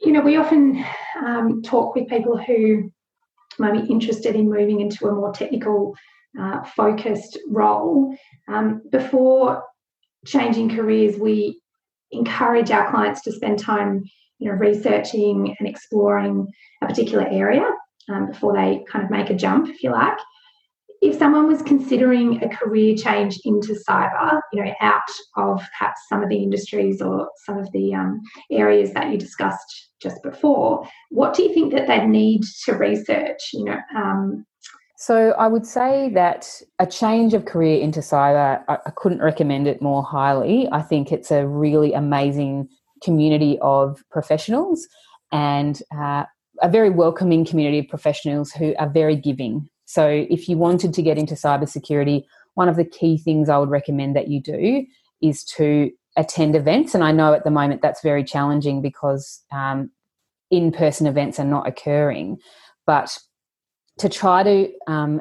you 0.00 0.12
know, 0.12 0.20
we 0.20 0.36
often 0.36 0.84
um, 1.26 1.62
talk 1.62 1.96
with 1.96 2.08
people 2.08 2.38
who 2.38 2.92
might 3.58 3.72
be 3.72 3.92
interested 3.92 4.36
in 4.36 4.48
moving 4.48 4.80
into 4.80 5.08
a 5.08 5.12
more 5.12 5.32
technical 5.32 5.96
uh, 6.40 6.62
focused 6.62 7.36
role. 7.48 8.16
Um, 8.46 8.82
before 8.92 9.64
changing 10.26 10.74
careers, 10.74 11.16
we 11.18 11.60
encourage 12.10 12.70
our 12.70 12.90
clients 12.90 13.22
to 13.22 13.32
spend 13.32 13.58
time, 13.58 14.04
you 14.38 14.50
know, 14.50 14.56
researching 14.56 15.54
and 15.58 15.68
exploring 15.68 16.46
a 16.82 16.86
particular 16.86 17.26
area 17.28 17.68
um, 18.08 18.26
before 18.26 18.54
they 18.54 18.84
kind 18.90 19.04
of 19.04 19.10
make 19.10 19.30
a 19.30 19.34
jump, 19.34 19.68
if 19.68 19.82
you 19.82 19.90
like. 19.90 20.18
If 21.00 21.16
someone 21.16 21.46
was 21.46 21.62
considering 21.62 22.42
a 22.42 22.48
career 22.48 22.96
change 22.96 23.38
into 23.44 23.78
cyber, 23.88 24.40
you 24.52 24.64
know, 24.64 24.72
out 24.80 25.08
of 25.36 25.62
perhaps 25.78 26.00
some 26.08 26.24
of 26.24 26.28
the 26.28 26.42
industries 26.42 27.00
or 27.00 27.30
some 27.46 27.58
of 27.58 27.70
the 27.72 27.94
um, 27.94 28.20
areas 28.50 28.92
that 28.94 29.10
you 29.10 29.16
discussed 29.16 29.90
just 30.02 30.20
before, 30.24 30.88
what 31.10 31.34
do 31.34 31.44
you 31.44 31.54
think 31.54 31.72
that 31.72 31.86
they'd 31.86 32.08
need 32.08 32.42
to 32.64 32.72
research? 32.72 33.50
You 33.52 33.66
know, 33.66 33.78
um, 33.94 34.44
so 35.00 35.30
I 35.38 35.46
would 35.46 35.64
say 35.64 36.10
that 36.14 36.60
a 36.80 36.86
change 36.86 37.32
of 37.32 37.44
career 37.44 37.80
into 37.80 38.00
cyber, 38.00 38.64
I, 38.66 38.78
I 38.84 38.90
couldn't 38.96 39.22
recommend 39.22 39.68
it 39.68 39.80
more 39.80 40.02
highly. 40.02 40.68
I 40.72 40.82
think 40.82 41.12
it's 41.12 41.30
a 41.30 41.46
really 41.46 41.92
amazing 41.92 42.68
community 43.00 43.60
of 43.62 44.02
professionals 44.10 44.88
and 45.30 45.80
uh, 45.96 46.24
a 46.60 46.68
very 46.68 46.90
welcoming 46.90 47.44
community 47.44 47.78
of 47.78 47.86
professionals 47.86 48.50
who 48.50 48.74
are 48.80 48.90
very 48.90 49.14
giving. 49.14 49.68
So 49.84 50.26
if 50.28 50.48
you 50.48 50.58
wanted 50.58 50.92
to 50.94 51.02
get 51.02 51.16
into 51.16 51.36
cybersecurity, 51.36 52.24
one 52.54 52.68
of 52.68 52.74
the 52.74 52.84
key 52.84 53.18
things 53.18 53.48
I 53.48 53.58
would 53.58 53.70
recommend 53.70 54.16
that 54.16 54.26
you 54.26 54.42
do 54.42 54.84
is 55.22 55.44
to 55.44 55.92
attend 56.16 56.56
events. 56.56 56.92
And 56.96 57.04
I 57.04 57.12
know 57.12 57.34
at 57.34 57.44
the 57.44 57.52
moment 57.52 57.82
that's 57.82 58.02
very 58.02 58.24
challenging 58.24 58.82
because 58.82 59.44
um, 59.52 59.92
in 60.50 60.72
person 60.72 61.06
events 61.06 61.38
are 61.38 61.44
not 61.44 61.68
occurring. 61.68 62.38
But 62.84 63.16
to 63.98 64.08
try 64.08 64.42
to 64.42 64.72
um, 64.86 65.20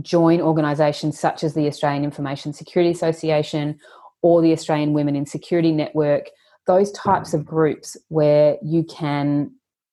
join 0.00 0.40
organisations 0.40 1.18
such 1.18 1.44
as 1.44 1.54
the 1.54 1.66
Australian 1.66 2.04
Information 2.04 2.52
Security 2.52 2.90
Association 2.90 3.78
or 4.22 4.40
the 4.40 4.52
Australian 4.52 4.92
Women 4.92 5.16
in 5.16 5.26
Security 5.26 5.72
Network, 5.72 6.30
those 6.66 6.92
types 6.92 7.34
of 7.34 7.44
groups 7.44 7.96
where 8.08 8.56
you 8.62 8.84
can 8.84 9.50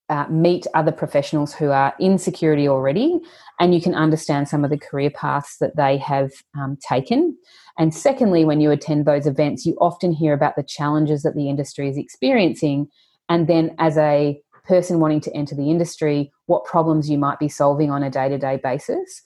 uh, 0.10 0.26
meet 0.28 0.66
other 0.74 0.92
professionals 0.92 1.54
who 1.54 1.70
are 1.70 1.94
in 2.00 2.18
security 2.18 2.68
already 2.68 3.20
and 3.60 3.76
you 3.76 3.82
can 3.82 3.94
understand 3.94 4.48
some 4.48 4.64
of 4.64 4.72
the 4.72 4.78
career 4.78 5.12
paths 5.12 5.58
that 5.60 5.76
they 5.76 5.98
have 5.98 6.32
um, 6.60 6.78
taken. 6.88 7.38
And 7.78 7.94
secondly, 7.94 8.44
when 8.44 8.60
you 8.60 8.72
attend 8.72 9.06
those 9.06 9.28
events, 9.28 9.66
you 9.66 9.76
often 9.80 10.12
hear 10.12 10.34
about 10.34 10.56
the 10.56 10.64
challenges 10.64 11.22
that 11.24 11.36
the 11.36 11.48
industry 11.48 11.88
is 11.90 11.98
experiencing. 11.98 12.88
And 13.30 13.48
then, 13.48 13.76
as 13.78 13.98
a 13.98 14.42
person 14.70 15.00
wanting 15.00 15.20
to 15.22 15.34
enter 15.34 15.56
the 15.56 15.72
industry, 15.72 16.32
what 16.46 16.64
problems 16.64 17.10
you 17.10 17.18
might 17.18 17.40
be 17.40 17.50
solving 17.50 17.90
on 17.90 18.04
a 18.04 18.10
day 18.10 18.30
to 18.30 18.38
day 18.38 18.58
basis. 18.64 19.22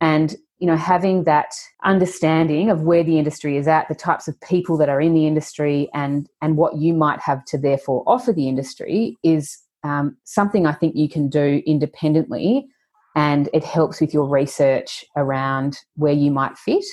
And 0.00 0.36
you 0.58 0.66
know, 0.66 0.76
having 0.76 1.22
that 1.24 1.54
understanding 1.84 2.68
of 2.68 2.82
where 2.82 3.04
the 3.04 3.16
industry 3.18 3.56
is 3.56 3.68
at, 3.68 3.86
the 3.86 3.94
types 3.94 4.26
of 4.26 4.40
people 4.40 4.76
that 4.78 4.88
are 4.88 5.00
in 5.00 5.14
the 5.14 5.26
industry, 5.26 5.88
and 5.94 6.28
and 6.42 6.56
what 6.56 6.76
you 6.76 6.92
might 6.92 7.20
have 7.20 7.44
to 7.46 7.58
therefore 7.58 8.02
offer 8.06 8.32
the 8.32 8.48
industry 8.48 9.16
is 9.22 9.56
um, 9.84 10.16
something 10.24 10.66
I 10.66 10.72
think 10.72 10.96
you 10.96 11.08
can 11.08 11.28
do 11.28 11.62
independently, 11.64 12.66
and 13.14 13.48
it 13.52 13.62
helps 13.64 14.00
with 14.00 14.12
your 14.12 14.28
research 14.28 15.04
around 15.16 15.78
where 15.94 16.12
you 16.12 16.32
might 16.32 16.58
fit. 16.58 16.84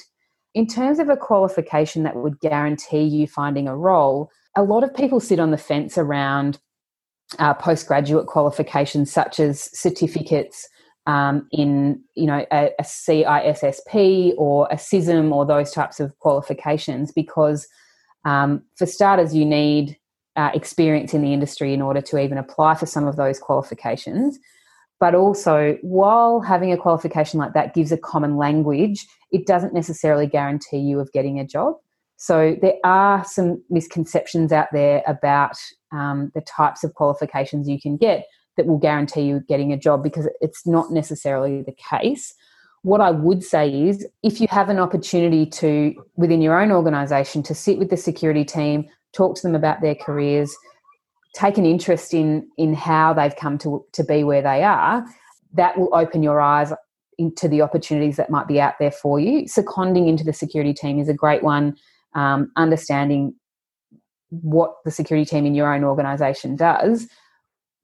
In 0.53 0.67
terms 0.67 0.99
of 0.99 1.09
a 1.09 1.17
qualification 1.17 2.03
that 2.03 2.15
would 2.15 2.39
guarantee 2.39 3.03
you 3.03 3.27
finding 3.27 3.67
a 3.67 3.75
role, 3.75 4.29
a 4.55 4.63
lot 4.63 4.83
of 4.83 4.93
people 4.93 5.19
sit 5.19 5.39
on 5.39 5.51
the 5.51 5.57
fence 5.57 5.97
around 5.97 6.59
uh, 7.39 7.53
postgraduate 7.53 8.27
qualifications 8.27 9.11
such 9.11 9.39
as 9.39 9.69
certificates 9.77 10.67
um, 11.07 11.47
in 11.51 12.01
you 12.15 12.25
know 12.25 12.45
a, 12.51 12.71
a, 12.79 12.83
CISSP 12.83 14.33
or 14.37 14.67
a 14.71 14.75
CISM 14.75 15.31
or 15.31 15.45
those 15.45 15.71
types 15.71 15.99
of 15.99 16.17
qualifications 16.19 17.11
because 17.11 17.67
um, 18.25 18.63
for 18.75 18.85
starters 18.85 19.35
you 19.35 19.45
need 19.45 19.97
uh, 20.35 20.51
experience 20.53 21.13
in 21.13 21.21
the 21.21 21.33
industry 21.33 21.73
in 21.73 21.81
order 21.81 22.01
to 22.01 22.17
even 22.17 22.37
apply 22.37 22.75
for 22.75 22.85
some 22.85 23.07
of 23.07 23.15
those 23.15 23.39
qualifications. 23.39 24.39
But 24.99 25.13
also, 25.13 25.77
while 25.81 26.39
having 26.39 26.71
a 26.71 26.77
qualification 26.77 27.39
like 27.39 27.53
that 27.53 27.73
gives 27.73 27.91
a 27.91 27.97
common 27.97 28.37
language, 28.37 29.05
it 29.31 29.45
doesn't 29.45 29.73
necessarily 29.73 30.25
guarantee 30.25 30.77
you 30.77 30.99
of 30.99 31.11
getting 31.11 31.39
a 31.39 31.45
job. 31.45 31.75
So 32.17 32.55
there 32.61 32.75
are 32.83 33.23
some 33.25 33.61
misconceptions 33.69 34.51
out 34.51 34.67
there 34.71 35.03
about 35.05 35.57
um, 35.91 36.31
the 36.33 36.41
types 36.41 36.83
of 36.83 36.93
qualifications 36.93 37.67
you 37.67 37.79
can 37.79 37.97
get 37.97 38.25
that 38.57 38.65
will 38.65 38.77
guarantee 38.77 39.21
you 39.21 39.41
getting 39.47 39.73
a 39.73 39.77
job 39.77 40.01
because 40.01 40.29
it's 40.41 40.65
not 40.65 40.91
necessarily 40.91 41.61
the 41.61 41.73
case. 41.73 42.33
What 42.83 43.01
I 43.01 43.11
would 43.11 43.43
say 43.43 43.69
is 43.69 44.07
if 44.23 44.39
you 44.39 44.47
have 44.49 44.69
an 44.69 44.79
opportunity 44.79 45.45
to, 45.47 45.93
within 46.15 46.41
your 46.41 46.59
own 46.61 46.71
organisation, 46.71 47.43
to 47.43 47.55
sit 47.55 47.79
with 47.79 47.89
the 47.89 47.97
security 47.97 48.45
team, 48.45 48.85
talk 49.13 49.35
to 49.35 49.41
them 49.41 49.55
about 49.55 49.81
their 49.81 49.95
careers, 49.95 50.55
take 51.33 51.57
an 51.57 51.65
interest 51.65 52.13
in, 52.13 52.47
in 52.57 52.73
how 52.73 53.13
they've 53.13 53.35
come 53.35 53.57
to, 53.57 53.85
to 53.91 54.03
be 54.03 54.23
where 54.23 54.41
they 54.41 54.63
are, 54.63 55.05
that 55.53 55.77
will 55.77 55.93
open 55.93 56.23
your 56.23 56.39
eyes 56.39 56.71
into 57.17 57.47
the 57.47 57.61
opportunities 57.61 58.17
that 58.17 58.29
might 58.29 58.47
be 58.47 58.61
out 58.61 58.75
there 58.79 58.91
for 58.91 59.19
you. 59.19 59.47
Seconding 59.47 60.07
into 60.07 60.23
the 60.23 60.33
security 60.33 60.73
team 60.73 60.99
is 60.99 61.09
a 61.09 61.13
great 61.13 61.43
one 61.43 61.75
um, 62.15 62.51
understanding 62.55 63.35
what 64.29 64.75
the 64.83 64.91
security 64.91 65.25
team 65.25 65.45
in 65.45 65.55
your 65.55 65.73
own 65.73 65.83
organization 65.83 66.55
does 66.55 67.07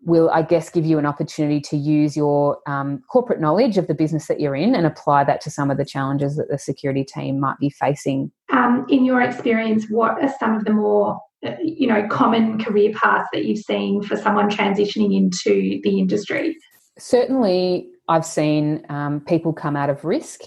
will 0.03 0.29
i 0.31 0.41
guess 0.41 0.69
give 0.69 0.85
you 0.85 0.97
an 0.97 1.05
opportunity 1.05 1.61
to 1.61 1.77
use 1.77 2.17
your 2.17 2.57
um, 2.65 3.01
corporate 3.11 3.39
knowledge 3.39 3.77
of 3.77 3.87
the 3.87 3.93
business 3.93 4.27
that 4.27 4.39
you're 4.39 4.55
in 4.55 4.73
and 4.73 4.87
apply 4.87 5.23
that 5.23 5.41
to 5.41 5.51
some 5.51 5.69
of 5.69 5.77
the 5.77 5.85
challenges 5.85 6.35
that 6.35 6.49
the 6.49 6.57
security 6.57 7.03
team 7.03 7.39
might 7.39 7.57
be 7.59 7.69
facing. 7.69 8.31
Um, 8.51 8.85
in 8.89 9.05
your 9.05 9.21
experience 9.21 9.85
what 9.89 10.21
are 10.21 10.33
some 10.39 10.55
of 10.55 10.65
the 10.65 10.73
more 10.73 11.19
uh, 11.45 11.51
you 11.61 11.87
know 11.87 12.07
common 12.07 12.63
career 12.63 12.91
paths 12.93 13.29
that 13.33 13.45
you've 13.45 13.59
seen 13.59 14.01
for 14.01 14.15
someone 14.17 14.49
transitioning 14.49 15.15
into 15.15 15.79
the 15.83 15.99
industry? 15.99 16.57
Certainly 16.97 17.87
i've 18.09 18.25
seen 18.25 18.83
um, 18.89 19.21
people 19.21 19.53
come 19.53 19.75
out 19.75 19.89
of 19.89 20.03
risk 20.03 20.41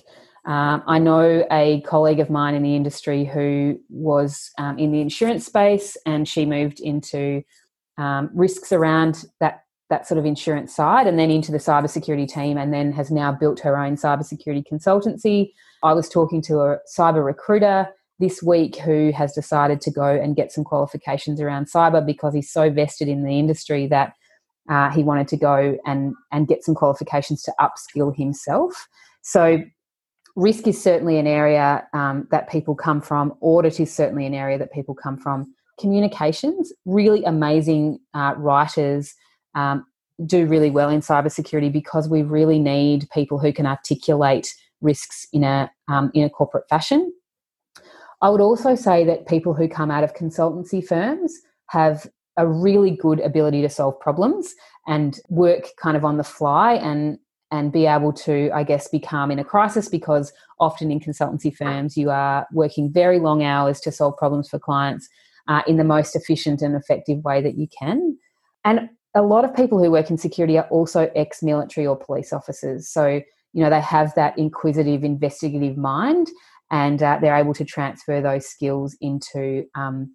um, 0.46 0.82
I 0.86 0.98
know 0.98 1.46
a 1.50 1.80
colleague 1.82 2.20
of 2.20 2.28
mine 2.28 2.54
in 2.54 2.62
the 2.62 2.76
industry 2.76 3.24
who 3.24 3.80
was 3.88 4.50
um, 4.58 4.78
in 4.78 4.92
the 4.92 5.00
insurance 5.00 5.46
space 5.46 5.96
and 6.04 6.28
she 6.28 6.44
moved 6.44 6.80
into 6.80 7.42
um, 7.96 8.30
risks 8.34 8.72
around 8.72 9.24
that 9.40 9.62
that 9.90 10.06
sort 10.06 10.18
of 10.18 10.24
insurance 10.24 10.74
side 10.74 11.06
and 11.06 11.18
then 11.18 11.30
into 11.30 11.52
the 11.52 11.58
cybersecurity 11.58 12.26
team 12.26 12.56
and 12.56 12.72
then 12.72 12.90
has 12.90 13.10
now 13.10 13.30
built 13.30 13.60
her 13.60 13.78
own 13.78 13.96
cybersecurity 13.96 14.64
consultancy. 14.70 15.52
I 15.82 15.92
was 15.92 16.08
talking 16.08 16.40
to 16.42 16.60
a 16.60 16.78
cyber 16.98 17.24
recruiter 17.24 17.88
this 18.18 18.42
week 18.42 18.76
who 18.76 19.12
has 19.12 19.32
decided 19.34 19.80
to 19.82 19.90
go 19.90 20.06
and 20.06 20.36
get 20.36 20.52
some 20.52 20.64
qualifications 20.64 21.40
around 21.40 21.66
cyber 21.70 22.04
because 22.04 22.34
he's 22.34 22.50
so 22.50 22.70
vested 22.70 23.08
in 23.08 23.24
the 23.24 23.38
industry 23.38 23.86
that 23.88 24.14
uh, 24.70 24.90
he 24.90 25.02
wanted 25.02 25.28
to 25.28 25.36
go 25.36 25.76
and 25.84 26.14
and 26.32 26.48
get 26.48 26.64
some 26.64 26.74
qualifications 26.74 27.42
to 27.42 27.52
upskill 27.60 28.16
himself. 28.16 28.88
So 29.22 29.62
risk 30.36 30.66
is 30.66 30.82
certainly 30.82 31.18
an 31.18 31.26
area 31.26 31.86
um, 31.92 32.26
that 32.30 32.48
people 32.48 32.74
come 32.74 33.00
from. 33.00 33.34
Audit 33.40 33.80
is 33.80 33.92
certainly 33.92 34.26
an 34.26 34.34
area 34.34 34.58
that 34.58 34.72
people 34.72 34.94
come 34.94 35.16
from. 35.16 35.52
Communications, 35.78 36.72
really 36.84 37.24
amazing 37.24 37.98
uh, 38.14 38.34
writers 38.36 39.14
um, 39.54 39.84
do 40.26 40.46
really 40.46 40.70
well 40.70 40.88
in 40.88 41.00
cybersecurity 41.00 41.72
because 41.72 42.08
we 42.08 42.22
really 42.22 42.58
need 42.58 43.08
people 43.12 43.38
who 43.38 43.52
can 43.52 43.66
articulate 43.66 44.54
risks 44.80 45.26
in 45.32 45.42
a 45.44 45.70
um, 45.88 46.10
in 46.14 46.24
a 46.24 46.30
corporate 46.30 46.68
fashion. 46.68 47.12
I 48.22 48.30
would 48.30 48.40
also 48.40 48.74
say 48.74 49.04
that 49.04 49.26
people 49.26 49.54
who 49.54 49.68
come 49.68 49.90
out 49.90 50.04
of 50.04 50.14
consultancy 50.14 50.84
firms 50.84 51.34
have 51.70 52.06
a 52.36 52.46
really 52.46 52.90
good 52.90 53.20
ability 53.20 53.62
to 53.62 53.68
solve 53.68 53.98
problems 54.00 54.54
and 54.86 55.18
work 55.28 55.68
kind 55.80 55.96
of 55.96 56.04
on 56.04 56.16
the 56.16 56.24
fly 56.24 56.74
and 56.74 57.18
and 57.54 57.72
be 57.72 57.86
able 57.86 58.12
to 58.12 58.50
i 58.54 58.62
guess 58.62 58.88
be 58.88 59.00
calm 59.00 59.30
in 59.30 59.38
a 59.38 59.44
crisis 59.44 59.88
because 59.88 60.32
often 60.58 60.90
in 60.90 60.98
consultancy 60.98 61.54
firms 61.54 61.96
you 61.96 62.10
are 62.10 62.46
working 62.52 62.92
very 62.92 63.18
long 63.18 63.42
hours 63.42 63.80
to 63.80 63.90
solve 63.90 64.16
problems 64.16 64.48
for 64.48 64.58
clients 64.58 65.08
uh, 65.48 65.62
in 65.66 65.76
the 65.76 65.84
most 65.84 66.16
efficient 66.16 66.62
and 66.62 66.74
effective 66.74 67.22
way 67.24 67.42
that 67.42 67.56
you 67.56 67.66
can. 67.78 68.16
And 68.64 68.88
a 69.14 69.22
lot 69.22 69.44
of 69.44 69.54
people 69.54 69.82
who 69.82 69.90
work 69.90 70.10
in 70.10 70.18
security 70.18 70.58
are 70.58 70.68
also 70.68 71.10
ex-military 71.14 71.86
or 71.86 71.96
police 71.96 72.32
officers. 72.32 72.88
So 72.88 73.20
you 73.52 73.62
know 73.62 73.70
they 73.70 73.80
have 73.80 74.14
that 74.16 74.36
inquisitive 74.38 75.04
investigative 75.04 75.76
mind 75.76 76.28
and 76.70 77.02
uh, 77.02 77.18
they're 77.20 77.36
able 77.36 77.54
to 77.54 77.64
transfer 77.64 78.20
those 78.20 78.46
skills 78.46 78.96
into 79.00 79.64
um, 79.76 80.14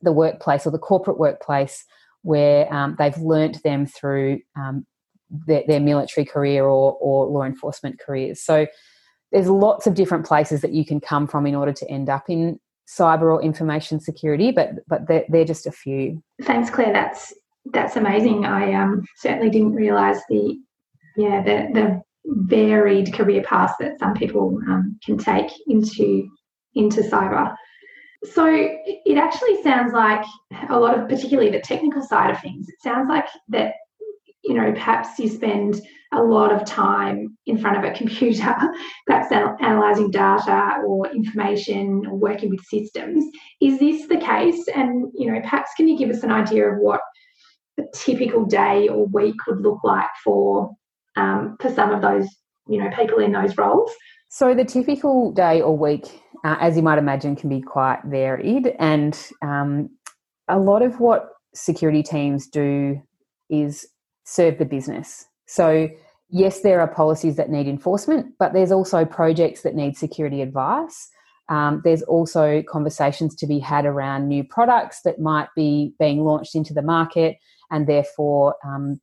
the 0.00 0.12
workplace 0.12 0.66
or 0.66 0.70
the 0.70 0.78
corporate 0.78 1.18
workplace 1.18 1.84
where 2.22 2.72
um, 2.72 2.96
they've 2.98 3.18
learnt 3.18 3.62
them 3.62 3.84
through 3.84 4.40
um, 4.56 4.86
their, 5.30 5.62
their, 5.66 5.80
military 5.80 6.24
career 6.24 6.64
or, 6.64 6.94
or 7.00 7.26
law 7.26 7.42
enforcement 7.42 7.98
careers. 7.98 8.40
So 8.40 8.66
there's 9.32 9.48
lots 9.48 9.86
of 9.86 9.94
different 9.94 10.26
places 10.26 10.62
that 10.62 10.72
you 10.72 10.84
can 10.84 11.00
come 11.00 11.26
from 11.26 11.46
in 11.46 11.54
order 11.54 11.72
to 11.72 11.90
end 11.90 12.08
up 12.08 12.24
in 12.28 12.58
cyber 12.88 13.32
or 13.34 13.42
information 13.42 14.00
security, 14.00 14.50
but 14.50 14.70
but 14.88 15.06
they're, 15.06 15.24
they're 15.28 15.44
just 15.44 15.66
a 15.66 15.72
few. 15.72 16.22
Thanks, 16.42 16.70
Claire. 16.70 16.92
That's 16.92 17.34
that's 17.72 17.96
amazing. 17.96 18.46
I 18.46 18.72
um, 18.74 19.04
certainly 19.16 19.50
didn't 19.50 19.74
realise 19.74 20.20
the 20.28 20.58
yeah 21.16 21.42
the 21.42 21.68
the 21.74 22.02
varied 22.24 23.12
career 23.12 23.42
paths 23.42 23.74
that 23.80 23.98
some 23.98 24.14
people 24.14 24.58
um, 24.68 24.98
can 25.04 25.18
take 25.18 25.50
into 25.66 26.28
into 26.74 27.02
cyber. 27.02 27.54
So 28.24 28.46
it 28.46 29.16
actually 29.16 29.62
sounds 29.62 29.92
like 29.92 30.24
a 30.68 30.78
lot 30.78 30.98
of, 30.98 31.08
particularly 31.08 31.50
the 31.50 31.60
technical 31.60 32.02
side 32.02 32.30
of 32.30 32.40
things, 32.40 32.68
it 32.68 32.74
sounds 32.82 33.08
like 33.08 33.26
that, 33.48 33.74
you 34.44 34.54
know, 34.54 34.72
perhaps 34.72 35.18
you 35.18 35.28
spend 35.28 35.80
a 36.12 36.22
lot 36.22 36.52
of 36.52 36.64
time 36.64 37.36
in 37.46 37.58
front 37.58 37.76
of 37.76 37.84
a 37.84 37.94
computer, 37.96 38.54
perhaps 39.06 39.30
analysing 39.30 40.10
data 40.10 40.82
or 40.86 41.06
information 41.08 42.06
or 42.06 42.16
working 42.16 42.50
with 42.50 42.64
systems. 42.64 43.24
Is 43.60 43.78
this 43.78 44.06
the 44.06 44.16
case? 44.16 44.66
And, 44.74 45.10
you 45.14 45.30
know, 45.30 45.40
perhaps 45.40 45.70
can 45.76 45.86
you 45.86 45.98
give 45.98 46.10
us 46.10 46.22
an 46.22 46.30
idea 46.30 46.70
of 46.70 46.78
what 46.78 47.00
a 47.78 47.82
typical 47.94 48.44
day 48.44 48.88
or 48.88 49.06
week 49.06 49.36
would 49.46 49.60
look 49.60 49.80
like 49.84 50.08
for 50.24 50.70
um, 51.16 51.56
for 51.60 51.70
some 51.70 51.90
of 51.90 52.00
those, 52.00 52.28
you 52.68 52.82
know, 52.82 52.90
people 52.96 53.18
in 53.18 53.32
those 53.32 53.56
roles? 53.56 53.90
So 54.30 54.54
the 54.54 54.64
typical 54.64 55.32
day 55.32 55.60
or 55.60 55.76
week 55.76 56.06
uh, 56.44 56.56
as 56.60 56.76
you 56.76 56.82
might 56.82 56.98
imagine, 56.98 57.36
can 57.36 57.48
be 57.48 57.60
quite 57.60 58.00
varied. 58.04 58.74
And 58.78 59.18
um, 59.42 59.90
a 60.48 60.58
lot 60.58 60.82
of 60.82 61.00
what 61.00 61.28
security 61.54 62.02
teams 62.02 62.48
do 62.48 63.00
is 63.50 63.86
serve 64.28 64.58
the 64.58 64.64
business. 64.66 65.24
So, 65.46 65.88
yes, 66.28 66.60
there 66.60 66.80
are 66.80 66.86
policies 66.86 67.36
that 67.36 67.48
need 67.48 67.66
enforcement, 67.66 68.34
but 68.38 68.52
there's 68.52 68.70
also 68.70 69.06
projects 69.06 69.62
that 69.62 69.74
need 69.74 69.96
security 69.96 70.42
advice. 70.42 71.08
Um, 71.48 71.80
there's 71.82 72.02
also 72.02 72.62
conversations 72.68 73.34
to 73.36 73.46
be 73.46 73.58
had 73.58 73.86
around 73.86 74.28
new 74.28 74.44
products 74.44 75.00
that 75.06 75.18
might 75.18 75.48
be 75.56 75.94
being 75.98 76.22
launched 76.24 76.54
into 76.54 76.74
the 76.74 76.82
market, 76.82 77.38
and 77.70 77.86
therefore 77.86 78.56
um, 78.62 79.00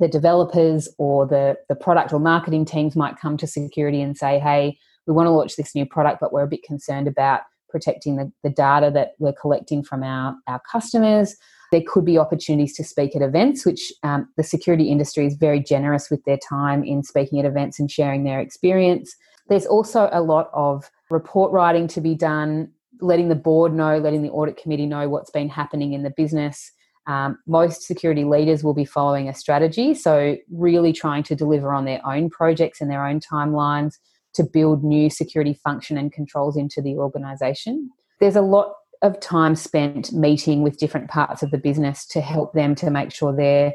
the 0.00 0.08
developers 0.08 0.86
or 0.98 1.26
the, 1.26 1.56
the 1.70 1.74
product 1.74 2.12
or 2.12 2.20
marketing 2.20 2.66
teams 2.66 2.94
might 2.94 3.18
come 3.18 3.38
to 3.38 3.46
security 3.46 4.02
and 4.02 4.18
say, 4.18 4.38
hey, 4.38 4.76
we 5.06 5.14
want 5.14 5.26
to 5.26 5.30
launch 5.30 5.56
this 5.56 5.74
new 5.74 5.86
product, 5.86 6.20
but 6.20 6.30
we're 6.30 6.42
a 6.42 6.48
bit 6.48 6.62
concerned 6.62 7.08
about 7.08 7.40
protecting 7.70 8.16
the, 8.16 8.30
the 8.42 8.50
data 8.50 8.90
that 8.92 9.12
we're 9.18 9.32
collecting 9.32 9.82
from 9.82 10.02
our, 10.02 10.36
our 10.46 10.60
customers. 10.70 11.36
There 11.70 11.82
could 11.86 12.04
be 12.04 12.18
opportunities 12.18 12.74
to 12.76 12.84
speak 12.84 13.14
at 13.14 13.22
events, 13.22 13.66
which 13.66 13.92
um, 14.02 14.28
the 14.36 14.42
security 14.42 14.90
industry 14.90 15.26
is 15.26 15.34
very 15.34 15.60
generous 15.60 16.10
with 16.10 16.24
their 16.24 16.38
time 16.38 16.82
in 16.82 17.02
speaking 17.02 17.38
at 17.38 17.44
events 17.44 17.78
and 17.78 17.90
sharing 17.90 18.24
their 18.24 18.40
experience. 18.40 19.14
There's 19.48 19.66
also 19.66 20.08
a 20.12 20.22
lot 20.22 20.50
of 20.54 20.90
report 21.10 21.52
writing 21.52 21.88
to 21.88 22.00
be 22.00 22.14
done, 22.14 22.70
letting 23.00 23.28
the 23.28 23.34
board 23.34 23.74
know, 23.74 23.98
letting 23.98 24.22
the 24.22 24.30
audit 24.30 24.56
committee 24.56 24.86
know 24.86 25.08
what's 25.08 25.30
been 25.30 25.48
happening 25.48 25.92
in 25.92 26.02
the 26.02 26.12
business. 26.16 26.72
Um, 27.06 27.38
most 27.46 27.82
security 27.82 28.24
leaders 28.24 28.62
will 28.62 28.74
be 28.74 28.84
following 28.84 29.28
a 29.28 29.34
strategy, 29.34 29.94
so 29.94 30.36
really 30.50 30.92
trying 30.92 31.22
to 31.24 31.34
deliver 31.34 31.72
on 31.72 31.86
their 31.86 32.06
own 32.06 32.28
projects 32.28 32.82
and 32.82 32.90
their 32.90 33.06
own 33.06 33.20
timelines 33.20 33.94
to 34.34 34.44
build 34.44 34.84
new 34.84 35.08
security 35.08 35.54
function 35.64 35.96
and 35.96 36.12
controls 36.12 36.56
into 36.56 36.82
the 36.82 36.96
organization. 36.96 37.90
There's 38.20 38.36
a 38.36 38.42
lot 38.42 38.74
of 39.02 39.20
time 39.20 39.54
spent 39.54 40.12
meeting 40.12 40.62
with 40.62 40.78
different 40.78 41.08
parts 41.08 41.42
of 41.42 41.50
the 41.50 41.58
business 41.58 42.06
to 42.08 42.20
help 42.20 42.52
them 42.52 42.74
to 42.76 42.90
make 42.90 43.12
sure 43.12 43.34
they're 43.34 43.74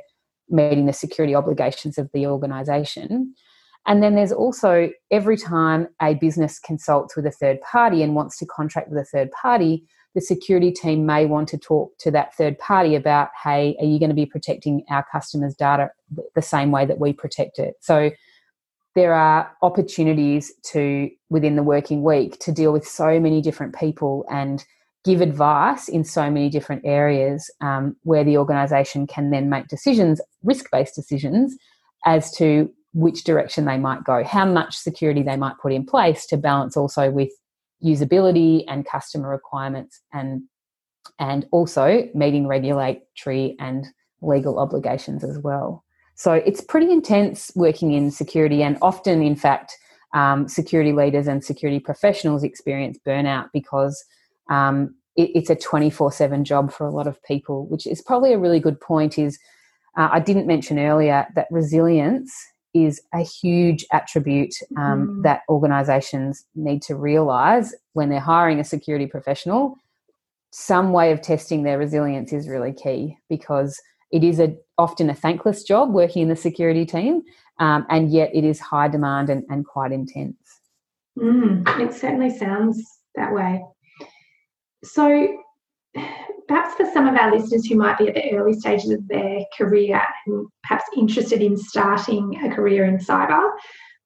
meeting 0.49 0.85
the 0.85 0.93
security 0.93 1.33
obligations 1.33 1.97
of 1.97 2.09
the 2.13 2.27
organization. 2.27 3.33
And 3.85 4.01
then 4.01 4.15
there's 4.15 4.31
also 4.31 4.89
every 5.11 5.37
time 5.37 5.87
a 6.01 6.13
business 6.15 6.59
consults 6.59 7.15
with 7.15 7.25
a 7.25 7.31
third 7.31 7.59
party 7.61 8.01
and 8.01 8.15
wants 8.15 8.37
to 8.37 8.45
contract 8.45 8.89
with 8.89 8.99
a 8.99 9.05
third 9.05 9.29
party, 9.31 9.85
the 10.15 10.21
security 10.21 10.71
team 10.71 11.05
may 11.05 11.25
want 11.25 11.49
to 11.49 11.57
talk 11.57 11.97
to 11.99 12.11
that 12.11 12.35
third 12.35 12.57
party 12.59 12.95
about, 12.95 13.29
hey, 13.43 13.75
are 13.79 13.85
you 13.85 13.99
going 13.99 14.09
to 14.09 14.15
be 14.15 14.25
protecting 14.25 14.83
our 14.89 15.05
customers' 15.11 15.55
data 15.55 15.89
the 16.35 16.41
same 16.41 16.71
way 16.71 16.85
that 16.85 16.99
we 16.99 17.13
protect 17.13 17.59
it? 17.59 17.75
So 17.81 18.11
there 18.95 19.13
are 19.13 19.51
opportunities 19.61 20.53
to 20.71 21.09
within 21.29 21.55
the 21.55 21.63
working 21.63 22.03
week 22.03 22.39
to 22.39 22.51
deal 22.51 22.71
with 22.71 22.87
so 22.87 23.19
many 23.19 23.41
different 23.41 23.75
people 23.75 24.23
and 24.29 24.63
give 25.03 25.21
advice 25.21 25.87
in 25.89 26.03
so 26.03 26.29
many 26.29 26.49
different 26.49 26.81
areas 26.85 27.51
um, 27.61 27.95
where 28.03 28.23
the 28.23 28.37
organization 28.37 29.05
can 29.05 29.31
then 29.31 29.49
make 29.49 29.67
decisions 29.67 30.21
risk-based 30.43 30.95
decisions 30.95 31.55
as 32.05 32.31
to 32.31 32.71
which 32.93 33.23
direction 33.23 33.65
they 33.65 33.77
might 33.77 34.03
go 34.03 34.23
how 34.23 34.45
much 34.45 34.75
security 34.75 35.23
they 35.23 35.35
might 35.35 35.57
put 35.61 35.73
in 35.73 35.85
place 35.85 36.25
to 36.25 36.37
balance 36.37 36.77
also 36.77 37.09
with 37.09 37.31
usability 37.83 38.63
and 38.67 38.85
customer 38.85 39.29
requirements 39.29 40.01
and 40.13 40.43
and 41.19 41.45
also 41.51 42.07
meeting 42.13 42.47
regulatory 42.47 43.55
and 43.59 43.87
legal 44.21 44.59
obligations 44.59 45.23
as 45.23 45.37
well. 45.39 45.83
So 46.15 46.33
it's 46.33 46.61
pretty 46.61 46.91
intense 46.91 47.51
working 47.55 47.93
in 47.93 48.11
security, 48.11 48.63
and 48.63 48.77
often, 48.81 49.21
in 49.21 49.35
fact, 49.35 49.77
um, 50.13 50.47
security 50.47 50.93
leaders 50.93 51.27
and 51.27 51.43
security 51.43 51.79
professionals 51.79 52.43
experience 52.43 52.99
burnout 53.05 53.49
because 53.51 54.03
um, 54.49 54.95
it, 55.15 55.31
it's 55.35 55.49
a 55.49 55.55
24 55.55 56.11
7 56.11 56.43
job 56.43 56.71
for 56.71 56.85
a 56.85 56.91
lot 56.91 57.07
of 57.07 57.21
people, 57.23 57.67
which 57.67 57.85
is 57.87 58.01
probably 58.01 58.33
a 58.33 58.39
really 58.39 58.59
good 58.59 58.79
point. 58.79 59.17
Is 59.17 59.39
uh, 59.97 60.09
I 60.11 60.19
didn't 60.19 60.47
mention 60.47 60.79
earlier 60.79 61.27
that 61.35 61.47
resilience 61.51 62.33
is 62.73 63.01
a 63.13 63.21
huge 63.21 63.85
attribute 63.91 64.55
um, 64.77 65.07
mm. 65.07 65.23
that 65.23 65.41
organizations 65.47 66.45
need 66.55 66.81
to 66.81 66.95
realize 66.95 67.73
when 67.93 68.09
they're 68.09 68.19
hiring 68.19 68.59
a 68.59 68.63
security 68.63 69.05
professional. 69.05 69.75
Some 70.51 70.91
way 70.91 71.11
of 71.11 71.21
testing 71.21 71.63
their 71.63 71.77
resilience 71.77 72.33
is 72.33 72.47
really 72.47 72.73
key 72.73 73.17
because 73.29 73.79
it 74.11 74.23
is 74.23 74.39
a, 74.39 74.55
often 74.77 75.09
a 75.09 75.15
thankless 75.15 75.63
job 75.63 75.91
working 75.91 76.23
in 76.23 76.29
the 76.29 76.35
security 76.35 76.85
team, 76.85 77.23
um, 77.59 77.85
and 77.89 78.11
yet 78.11 78.29
it 78.33 78.43
is 78.43 78.59
high 78.59 78.87
demand 78.87 79.29
and, 79.29 79.43
and 79.49 79.65
quite 79.65 79.91
intense. 79.91 80.37
Mm, 81.17 81.67
it 81.79 81.93
certainly 81.93 82.35
sounds 82.35 82.83
that 83.15 83.33
way. 83.33 83.63
So, 84.83 85.37
perhaps 86.47 86.75
for 86.75 86.85
some 86.93 87.07
of 87.07 87.15
our 87.15 87.35
listeners 87.35 87.65
who 87.65 87.75
might 87.75 87.97
be 87.97 88.07
at 88.07 88.15
the 88.15 88.33
early 88.33 88.53
stages 88.53 88.91
of 88.91 89.07
their 89.07 89.41
career 89.57 90.01
and 90.25 90.47
perhaps 90.63 90.83
interested 90.97 91.41
in 91.41 91.57
starting 91.57 92.39
a 92.43 92.53
career 92.53 92.85
in 92.85 92.97
cyber, 92.97 93.49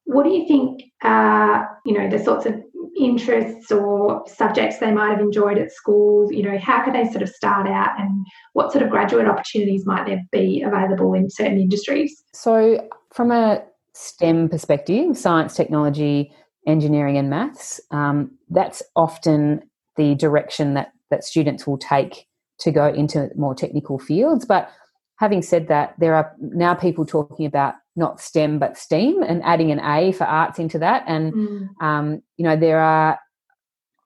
what 0.06 0.24
do 0.24 0.30
you 0.30 0.48
think 0.48 0.82
are 1.04 1.68
you 1.86 1.94
know 1.94 2.10
the 2.10 2.24
sorts 2.24 2.46
of 2.46 2.56
interests 2.98 3.72
or 3.72 4.24
subjects 4.28 4.80
they 4.80 4.92
might 4.92 5.12
have 5.12 5.20
enjoyed 5.20 5.58
at 5.58 5.72
school? 5.72 6.32
You 6.32 6.44
know 6.44 6.58
how 6.58 6.84
could 6.84 6.94
they 6.94 7.06
sort 7.06 7.22
of 7.22 7.30
start 7.30 7.68
out 7.68 8.00
and 8.00 8.26
what 8.54 8.72
sort 8.72 8.84
of 8.84 8.90
graduate 8.90 9.28
opportunities 9.28 9.86
might 9.86 10.06
there 10.06 10.22
be 10.32 10.62
available 10.62 11.14
in 11.14 11.30
certain 11.30 11.60
industries? 11.60 12.24
So 12.34 12.88
from 13.14 13.32
a 13.32 13.64
stem 13.94 14.48
perspective 14.48 15.18
science 15.18 15.56
technology 15.56 16.32
engineering 16.68 17.18
and 17.18 17.30
maths 17.30 17.80
um, 17.92 18.32
that's 18.50 18.84
often 18.96 19.62
the 19.98 20.16
direction 20.16 20.74
that 20.74 20.92
that 21.10 21.24
students 21.24 21.66
will 21.66 21.78
take 21.78 22.28
to 22.60 22.72
go 22.72 22.88
into 22.88 23.30
more 23.36 23.56
technical 23.56 24.00
fields 24.00 24.46
but 24.46 24.72
having 25.18 25.42
said 25.42 25.68
that 25.68 25.96
there 26.00 26.16
are 26.16 26.34
now 26.40 26.74
people 26.74 27.06
talking 27.06 27.46
about 27.46 27.76
not 27.96 28.22
STEM 28.22 28.60
but 28.60 28.78
STEAM 28.78 29.24
and 29.24 29.44
adding 29.44 29.72
an 29.72 29.82
A 29.82 30.12
for 30.14 30.24
arts 30.24 30.60
into 30.60 30.80
that. 30.80 31.04
And 31.08 31.34
mm. 31.34 31.68
um, 31.82 32.22
you 32.38 32.46
know 32.46 32.56
there 32.56 32.80
are, 32.80 33.20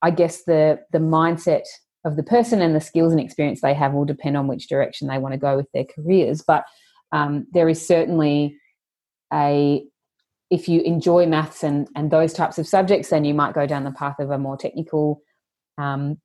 I 0.02 0.10
guess 0.12 0.44
the 0.46 0.80
the 0.92 1.00
mindset 1.00 1.66
of 2.04 2.16
the 2.16 2.24
person 2.24 2.62
and 2.62 2.76
the 2.76 2.82
skills 2.82 3.12
and 3.12 3.22
experience 3.22 3.62
they 3.62 3.76
have 3.76 3.94
will 3.94 4.06
depend 4.06 4.36
on 4.36 4.48
which 4.48 4.68
direction 4.68 5.08
they 5.08 5.20
want 5.20 5.34
to 5.34 5.40
go 5.40 5.56
with 5.56 5.68
their 5.74 5.86
careers. 5.86 6.42
But 6.42 6.64
um, 7.12 7.46
there 7.54 7.70
is 7.70 7.86
certainly 7.86 8.58
a 9.32 9.84
if 10.50 10.68
you 10.68 10.82
enjoy 10.82 11.26
maths 11.26 11.64
and 11.64 11.88
and 11.96 12.10
those 12.10 12.34
types 12.34 12.58
of 12.58 12.68
subjects, 12.68 13.10
then 13.10 13.26
you 13.26 13.34
might 13.34 13.54
go 13.54 13.68
down 13.68 13.84
the 13.84 13.92
path 13.92 14.20
of 14.20 14.32
a 14.32 14.40
more 14.40 14.58
technical 14.58 15.22
um, 15.82 16.18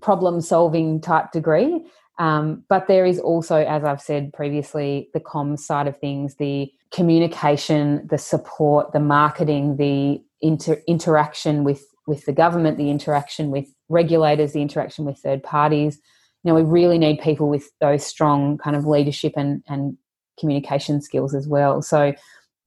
problem 0.00 0.40
solving 0.40 1.00
type 1.00 1.32
degree. 1.32 1.84
Um, 2.18 2.64
but 2.68 2.88
there 2.88 3.06
is 3.06 3.20
also, 3.20 3.56
as 3.64 3.84
I've 3.84 4.00
said 4.00 4.32
previously, 4.32 5.08
the 5.14 5.20
comms 5.20 5.60
side 5.60 5.86
of 5.86 5.96
things, 5.98 6.34
the 6.36 6.70
communication, 6.90 8.06
the 8.10 8.18
support, 8.18 8.92
the 8.92 9.00
marketing, 9.00 9.76
the 9.76 10.20
inter- 10.40 10.82
interaction 10.86 11.64
with 11.64 11.84
with 12.06 12.24
the 12.24 12.32
government, 12.32 12.78
the 12.78 12.90
interaction 12.90 13.50
with 13.50 13.66
regulators, 13.90 14.52
the 14.52 14.62
interaction 14.62 15.04
with 15.04 15.18
third 15.18 15.42
parties. 15.42 16.00
You 16.42 16.50
know, 16.50 16.54
we 16.54 16.62
really 16.62 16.98
need 16.98 17.20
people 17.20 17.50
with 17.50 17.68
those 17.80 18.04
strong 18.04 18.56
kind 18.56 18.74
of 18.74 18.86
leadership 18.86 19.34
and, 19.36 19.62
and 19.68 19.98
communication 20.40 21.02
skills 21.02 21.34
as 21.34 21.46
well. 21.46 21.82
So 21.82 22.14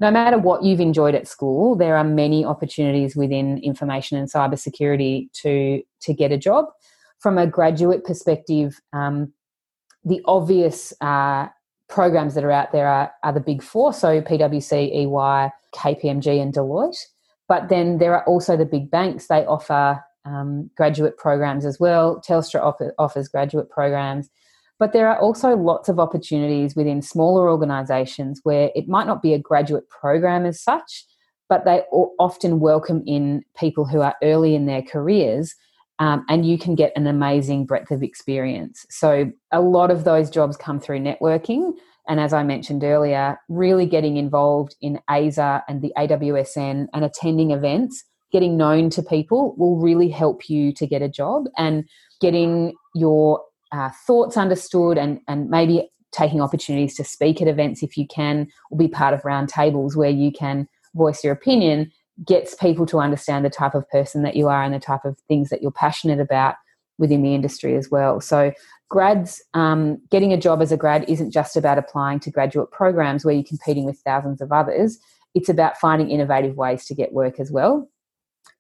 no 0.02 0.10
matter 0.10 0.40
what 0.40 0.64
you've 0.64 0.80
enjoyed 0.80 1.14
at 1.14 1.28
school, 1.28 1.76
there 1.76 1.96
are 1.96 2.04
many 2.04 2.44
opportunities 2.44 3.16
within 3.16 3.60
information 3.60 4.18
and 4.18 4.30
cybersecurity 4.30 5.32
to 5.34 5.84
to 6.02 6.14
get 6.14 6.32
a 6.32 6.38
job. 6.38 6.66
From 7.20 7.38
a 7.38 7.46
graduate 7.46 8.04
perspective, 8.04 8.82
um, 8.94 9.32
the 10.04 10.20
obvious 10.26 10.92
uh, 11.02 11.48
programs 11.88 12.34
that 12.34 12.44
are 12.44 12.52
out 12.52 12.72
there 12.72 12.88
are, 12.88 13.12
are 13.22 13.32
the 13.32 13.40
big 13.40 13.62
four, 13.62 13.94
so 13.94 14.22
PwC, 14.22 14.92
EY, 14.92 15.52
KPMG, 15.76 16.42
and 16.42 16.52
Deloitte. 16.52 16.98
But 17.48 17.70
then 17.70 18.00
there 18.00 18.16
are 18.16 18.24
also 18.26 18.58
the 18.58 18.66
big 18.66 18.90
banks. 18.90 19.28
They 19.28 19.46
offer 19.46 20.04
um, 20.26 20.72
graduate 20.76 21.18
programs 21.18 21.64
as 21.64 21.80
well. 21.80 22.20
Telstra 22.28 22.60
offer, 22.64 22.96
offers 22.98 23.28
graduate 23.28 23.70
programs. 23.70 24.32
But 24.82 24.94
there 24.94 25.08
are 25.08 25.20
also 25.20 25.56
lots 25.56 25.90
of 25.90 26.00
opportunities 26.00 26.76
within 26.76 27.04
smaller 27.04 27.52
organisations 27.52 28.40
where 28.42 28.72
it 28.74 28.88
might 28.88 29.06
not 29.06 29.22
be 29.22 29.36
a 29.36 29.38
graduate 29.38 29.88
program 29.90 30.44
as 30.44 30.60
such, 30.60 31.06
but 31.48 31.66
they 31.66 31.84
often 32.18 32.60
welcome 32.60 33.04
in 33.06 33.44
people 33.56 33.86
who 33.86 34.02
are 34.02 34.16
early 34.24 34.56
in 34.56 34.66
their 34.66 34.82
careers 34.82 35.54
um, 36.00 36.26
and 36.30 36.48
you 36.48 36.58
can 36.58 36.74
get 36.74 36.94
an 36.96 37.06
amazing 37.06 37.68
breadth 37.68 37.92
of 37.92 38.02
experience. 38.02 38.88
So, 38.90 39.32
a 39.52 39.62
lot 39.62 39.92
of 39.92 40.04
those 40.04 40.32
jobs 40.32 40.58
come 40.58 40.80
through 40.80 41.02
networking. 41.02 41.74
And 42.08 42.20
as 42.20 42.34
I 42.34 42.42
mentioned 42.42 42.84
earlier, 42.84 43.38
really 43.50 43.86
getting 43.86 44.18
involved 44.18 44.76
in 44.82 45.00
ASA 45.08 45.64
and 45.70 45.84
the 45.84 45.94
AWSN 45.96 46.88
and 46.92 47.06
attending 47.06 47.52
events, 47.52 48.04
getting 48.32 48.58
known 48.58 48.90
to 48.92 49.04
people 49.04 49.54
will 49.60 49.78
really 49.78 50.10
help 50.10 50.50
you 50.50 50.74
to 50.74 50.88
get 50.88 51.04
a 51.04 51.10
job 51.10 51.44
and 51.56 51.88
getting 52.20 52.74
your 52.96 53.42
uh, 53.72 53.90
thoughts 54.06 54.38
understood 54.38 54.98
and, 54.98 55.20
and 55.28 55.50
maybe 55.50 55.90
taking 56.12 56.42
opportunities 56.42 56.96
to 56.96 57.04
speak 57.04 57.42
at 57.42 57.48
events 57.48 57.84
if 57.84 57.98
you 57.98 58.06
can, 58.08 58.48
or 58.70 58.78
be 58.78 58.88
part 58.88 59.14
of 59.14 59.22
roundtables 59.22 59.96
where 59.96 60.10
you 60.10 60.32
can 60.32 60.68
voice 60.94 61.24
your 61.24 61.34
opinion 61.34 61.92
gets 62.26 62.54
people 62.56 62.86
to 62.86 63.00
understand 63.00 63.46
the 63.46 63.50
type 63.50 63.74
of 63.74 63.88
person 63.90 64.24
that 64.24 64.36
you 64.36 64.48
are 64.48 64.64
and 64.64 64.74
the 64.74 64.80
type 64.80 65.06
of 65.06 65.18
things 65.28 65.50
that 65.50 65.62
you're 65.62 65.72
passionate 65.72 66.20
about 66.20 66.56
within 66.98 67.24
the 67.24 67.34
industry 67.34 67.76
as 67.76 67.90
well. 67.90 68.22
So, 68.22 68.54
grads, 68.90 69.42
um, 69.54 70.00
getting 70.12 70.34
a 70.34 70.38
job 70.38 70.62
as 70.62 70.72
a 70.72 70.78
grad 70.78 71.06
isn't 71.08 71.32
just 71.32 71.56
about 71.56 71.78
applying 71.78 72.20
to 72.20 72.32
graduate 72.32 72.72
programs 72.72 73.26
where 73.26 73.34
you're 73.34 73.44
competing 73.44 73.86
with 73.86 74.00
thousands 74.00 74.42
of 74.42 74.52
others. 74.52 75.00
It's 75.34 75.50
about 75.50 75.78
finding 75.78 76.12
innovative 76.12 76.58
ways 76.58 76.86
to 76.86 76.96
get 76.96 77.14
work 77.14 77.40
as 77.40 77.52
well. 77.52 77.90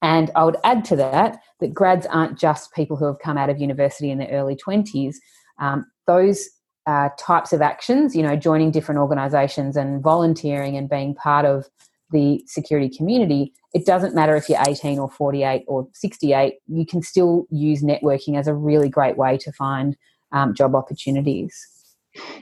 And 0.01 0.31
I 0.35 0.43
would 0.43 0.57
add 0.63 0.83
to 0.85 0.95
that 0.97 1.41
that 1.59 1.73
grads 1.73 2.05
aren't 2.07 2.39
just 2.39 2.73
people 2.73 2.97
who 2.97 3.05
have 3.05 3.19
come 3.19 3.37
out 3.37 3.49
of 3.49 3.59
university 3.59 4.09
in 4.09 4.17
their 4.17 4.29
early 4.29 4.55
20s. 4.55 5.15
Um, 5.59 5.85
those 6.07 6.49
uh, 6.87 7.09
types 7.19 7.53
of 7.53 7.61
actions, 7.61 8.15
you 8.15 8.23
know, 8.23 8.35
joining 8.35 8.71
different 8.71 8.99
organisations 8.99 9.77
and 9.77 10.01
volunteering 10.01 10.75
and 10.75 10.89
being 10.89 11.13
part 11.13 11.45
of 11.45 11.69
the 12.11 12.43
security 12.47 12.89
community, 12.89 13.53
it 13.73 13.85
doesn't 13.85 14.15
matter 14.15 14.35
if 14.35 14.49
you're 14.49 14.61
18 14.67 14.99
or 14.99 15.09
48 15.09 15.63
or 15.67 15.87
68, 15.93 16.55
you 16.67 16.85
can 16.85 17.01
still 17.01 17.45
use 17.49 17.83
networking 17.83 18.37
as 18.37 18.47
a 18.47 18.53
really 18.53 18.89
great 18.89 19.17
way 19.17 19.37
to 19.37 19.51
find 19.53 19.95
um, 20.31 20.53
job 20.53 20.75
opportunities. 20.75 21.67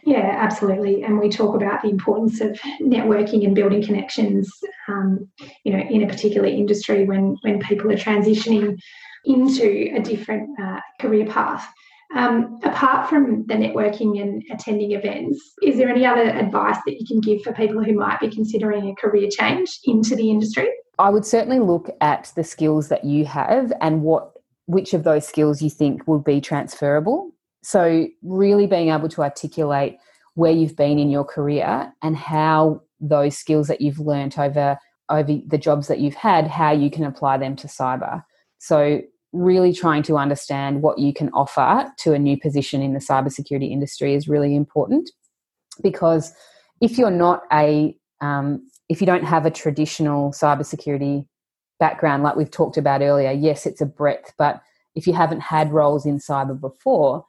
Yeah, 0.03 0.38
absolutely. 0.39 1.03
And 1.03 1.19
we 1.19 1.29
talk 1.29 1.55
about 1.55 1.82
the 1.82 1.89
importance 1.89 2.41
of 2.41 2.60
networking 2.82 3.45
and 3.45 3.53
building 3.53 3.84
connections, 3.84 4.51
um, 4.88 5.29
you 5.63 5.71
know, 5.71 5.79
in 5.79 6.03
a 6.03 6.08
particular 6.08 6.47
industry 6.47 7.05
when 7.05 7.38
when 7.41 7.60
people 7.60 7.91
are 7.91 7.97
transitioning 7.97 8.77
into 9.25 9.91
a 9.95 9.99
different 9.99 10.49
uh, 10.60 10.79
career 10.99 11.25
path. 11.25 11.67
Um, 12.15 12.60
apart 12.63 13.08
from 13.08 13.45
the 13.45 13.53
networking 13.53 14.19
and 14.19 14.41
attending 14.51 14.93
events, 14.93 15.39
is 15.62 15.77
there 15.77 15.89
any 15.89 16.08
other 16.08 16.23
advice 16.23 16.77
that 16.88 16.99
you 16.99 17.05
can 17.05 17.19
give 17.19 17.43
for 17.43 17.53
people 17.53 17.84
who 17.84 17.93
might 17.93 18.19
be 18.19 18.29
considering 18.29 18.89
a 18.89 18.95
career 18.95 19.29
change 19.29 19.79
into 19.86 20.15
the 20.15 20.32
industry? 20.32 20.69
I 20.97 21.12
would 21.12 21.25
certainly 21.25 21.60
look 21.60 21.89
at 22.01 22.32
the 22.36 22.43
skills 22.43 22.89
that 22.89 23.05
you 23.05 23.25
have 23.25 23.71
and 23.82 24.01
what 24.01 24.32
which 24.65 24.93
of 24.93 25.03
those 25.03 25.27
skills 25.27 25.62
you 25.63 25.69
think 25.69 26.08
would 26.08 26.23
be 26.23 26.39
transferable. 26.39 27.32
So 27.62 28.08
really 28.24 28.67
being 28.67 28.89
able 28.89 29.10
to 29.10 29.22
articulate 29.22 29.98
where 30.36 30.52
you've 30.52 30.76
been 30.76 31.00
in 31.00 31.10
your 31.10 31.26
career 31.26 31.91
and 32.02 32.15
how 32.15 32.82
those 33.00 33.38
skills 33.38 33.67
that 33.67 33.82
you've 33.82 34.00
learnt 34.00 34.38
over 34.38 34.78
over 35.10 35.39
the 35.48 35.58
jobs 35.58 35.88
that 35.88 36.00
you've 36.00 36.15
had, 36.15 36.48
how 36.48 36.72
you 36.72 36.91
can 36.91 37.04
apply 37.04 37.38
them 37.38 37.56
to 37.56 37.67
cyber. 37.67 38.24
So 38.60 39.02
really 39.34 39.74
trying 39.74 40.04
to 40.04 40.17
understand 40.17 40.82
what 40.82 41.00
you 41.00 41.13
can 41.13 41.30
offer 41.30 41.91
to 41.98 42.13
a 42.13 42.19
new 42.19 42.38
position 42.39 42.82
in 42.82 42.93
the 42.93 43.00
cybersecurity 43.00 43.72
industry 43.72 44.15
is 44.15 44.28
really 44.28 44.56
important 44.56 45.10
because 45.84 46.34
if 46.82 46.98
you're 46.98 47.12
not 47.12 47.43
a 47.52 47.95
um, 48.22 48.67
if 48.89 49.00
you 49.00 49.08
don't 49.08 49.24
have 49.24 49.45
a 49.45 49.52
traditional 49.52 50.32
cybersecurity 50.32 51.26
background 51.80 52.24
like 52.24 52.36
we've 52.36 52.52
talked 52.52 52.76
about 52.76 53.02
earlier 53.02 53.32
yes 53.32 53.65
it's 53.65 53.82
a 53.82 53.86
breadth 53.86 54.34
but 54.38 54.62
if 54.95 55.06
you 55.06 55.13
haven't 55.13 55.41
had 55.41 55.72
roles 55.72 56.06
in 56.06 56.17
cyber 56.17 56.60
before 56.60 57.24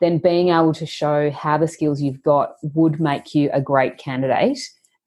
then 0.00 0.18
being 0.18 0.48
able 0.50 0.72
to 0.72 0.86
show 0.86 1.30
how 1.30 1.58
the 1.58 1.68
skills 1.68 2.00
you've 2.00 2.22
got 2.22 2.54
would 2.62 3.00
make 3.00 3.34
you 3.34 3.50
a 3.52 3.60
great 3.60 3.98
candidate 3.98 4.58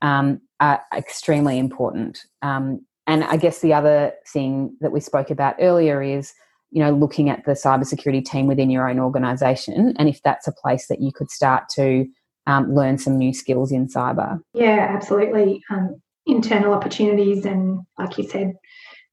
um, 0.02 0.42
are 0.60 0.82
extremely 0.94 1.58
important 1.58 2.26
um, 2.42 2.82
and 3.08 3.24
I 3.24 3.38
guess 3.38 3.60
the 3.60 3.74
other 3.74 4.14
thing 4.28 4.76
that 4.82 4.92
we 4.92 5.00
spoke 5.00 5.32
about 5.32 5.56
earlier 5.60 6.02
is, 6.02 6.34
you 6.70 6.82
know, 6.82 6.92
looking 6.92 7.30
at 7.30 7.44
the 7.46 7.52
cybersecurity 7.52 8.24
team 8.24 8.48
within 8.48 8.70
your 8.70 8.88
own 8.88 9.00
organisation, 9.00 9.96
and 9.98 10.08
if 10.08 10.22
that's 10.24 10.48
a 10.48 10.54
place 10.54 10.88
that 10.88 11.02
you 11.02 11.12
could 11.12 11.30
start 11.30 11.68
to 11.76 12.08
um, 12.48 12.74
learn 12.74 12.98
some 12.98 13.18
new 13.18 13.34
skills 13.34 13.72
in 13.72 13.88
cyber. 13.88 14.40
Yeah, 14.54 14.88
absolutely. 14.90 15.62
Um, 15.70 16.02
internal 16.26 16.74
opportunities 16.74 17.46
and, 17.46 17.82
like 17.98 18.18
you 18.18 18.28
said, 18.28 18.54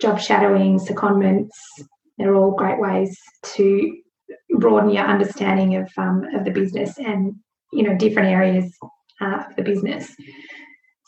job 0.01 0.21
shadowing, 0.21 0.79
secondments. 0.79 1.51
They're 2.19 2.35
all 2.35 2.53
great 2.53 2.81
ways 2.81 3.19
to 3.55 3.97
broaden 4.59 4.91
your 4.91 5.05
understanding 5.05 5.77
of 5.77 5.91
um, 5.97 6.25
of 6.35 6.45
the 6.45 6.51
business 6.51 6.99
and 6.99 7.35
you 7.73 7.83
know 7.83 7.97
different 7.97 8.29
areas 8.29 8.77
uh, 9.21 9.45
of 9.49 9.57
the 9.57 9.62
business. 9.62 10.14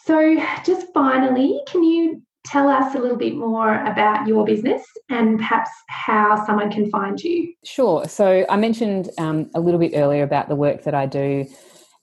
So, 0.07 0.43
just 0.65 0.87
finally, 0.95 1.61
can 1.67 1.83
you 1.83 2.23
tell 2.45 2.69
us 2.69 2.95
a 2.95 2.99
little 2.99 3.17
bit 3.17 3.37
more 3.37 3.85
about 3.85 4.27
your 4.27 4.45
business 4.45 4.83
and 5.09 5.39
perhaps 5.39 5.71
how 5.89 6.45
someone 6.47 6.71
can 6.71 6.91
find 6.91 7.21
you. 7.21 7.53
Sure. 7.65 8.07
So 8.07 8.47
I 8.49 8.57
mentioned 8.57 9.11
um, 9.19 9.51
a 9.55 9.61
little 9.61 9.79
bit 9.79 9.93
earlier 9.95 10.23
about 10.23 10.49
the 10.49 10.57
work 10.57 10.85
that 10.85 10.95
I 10.95 11.07
do 11.07 11.47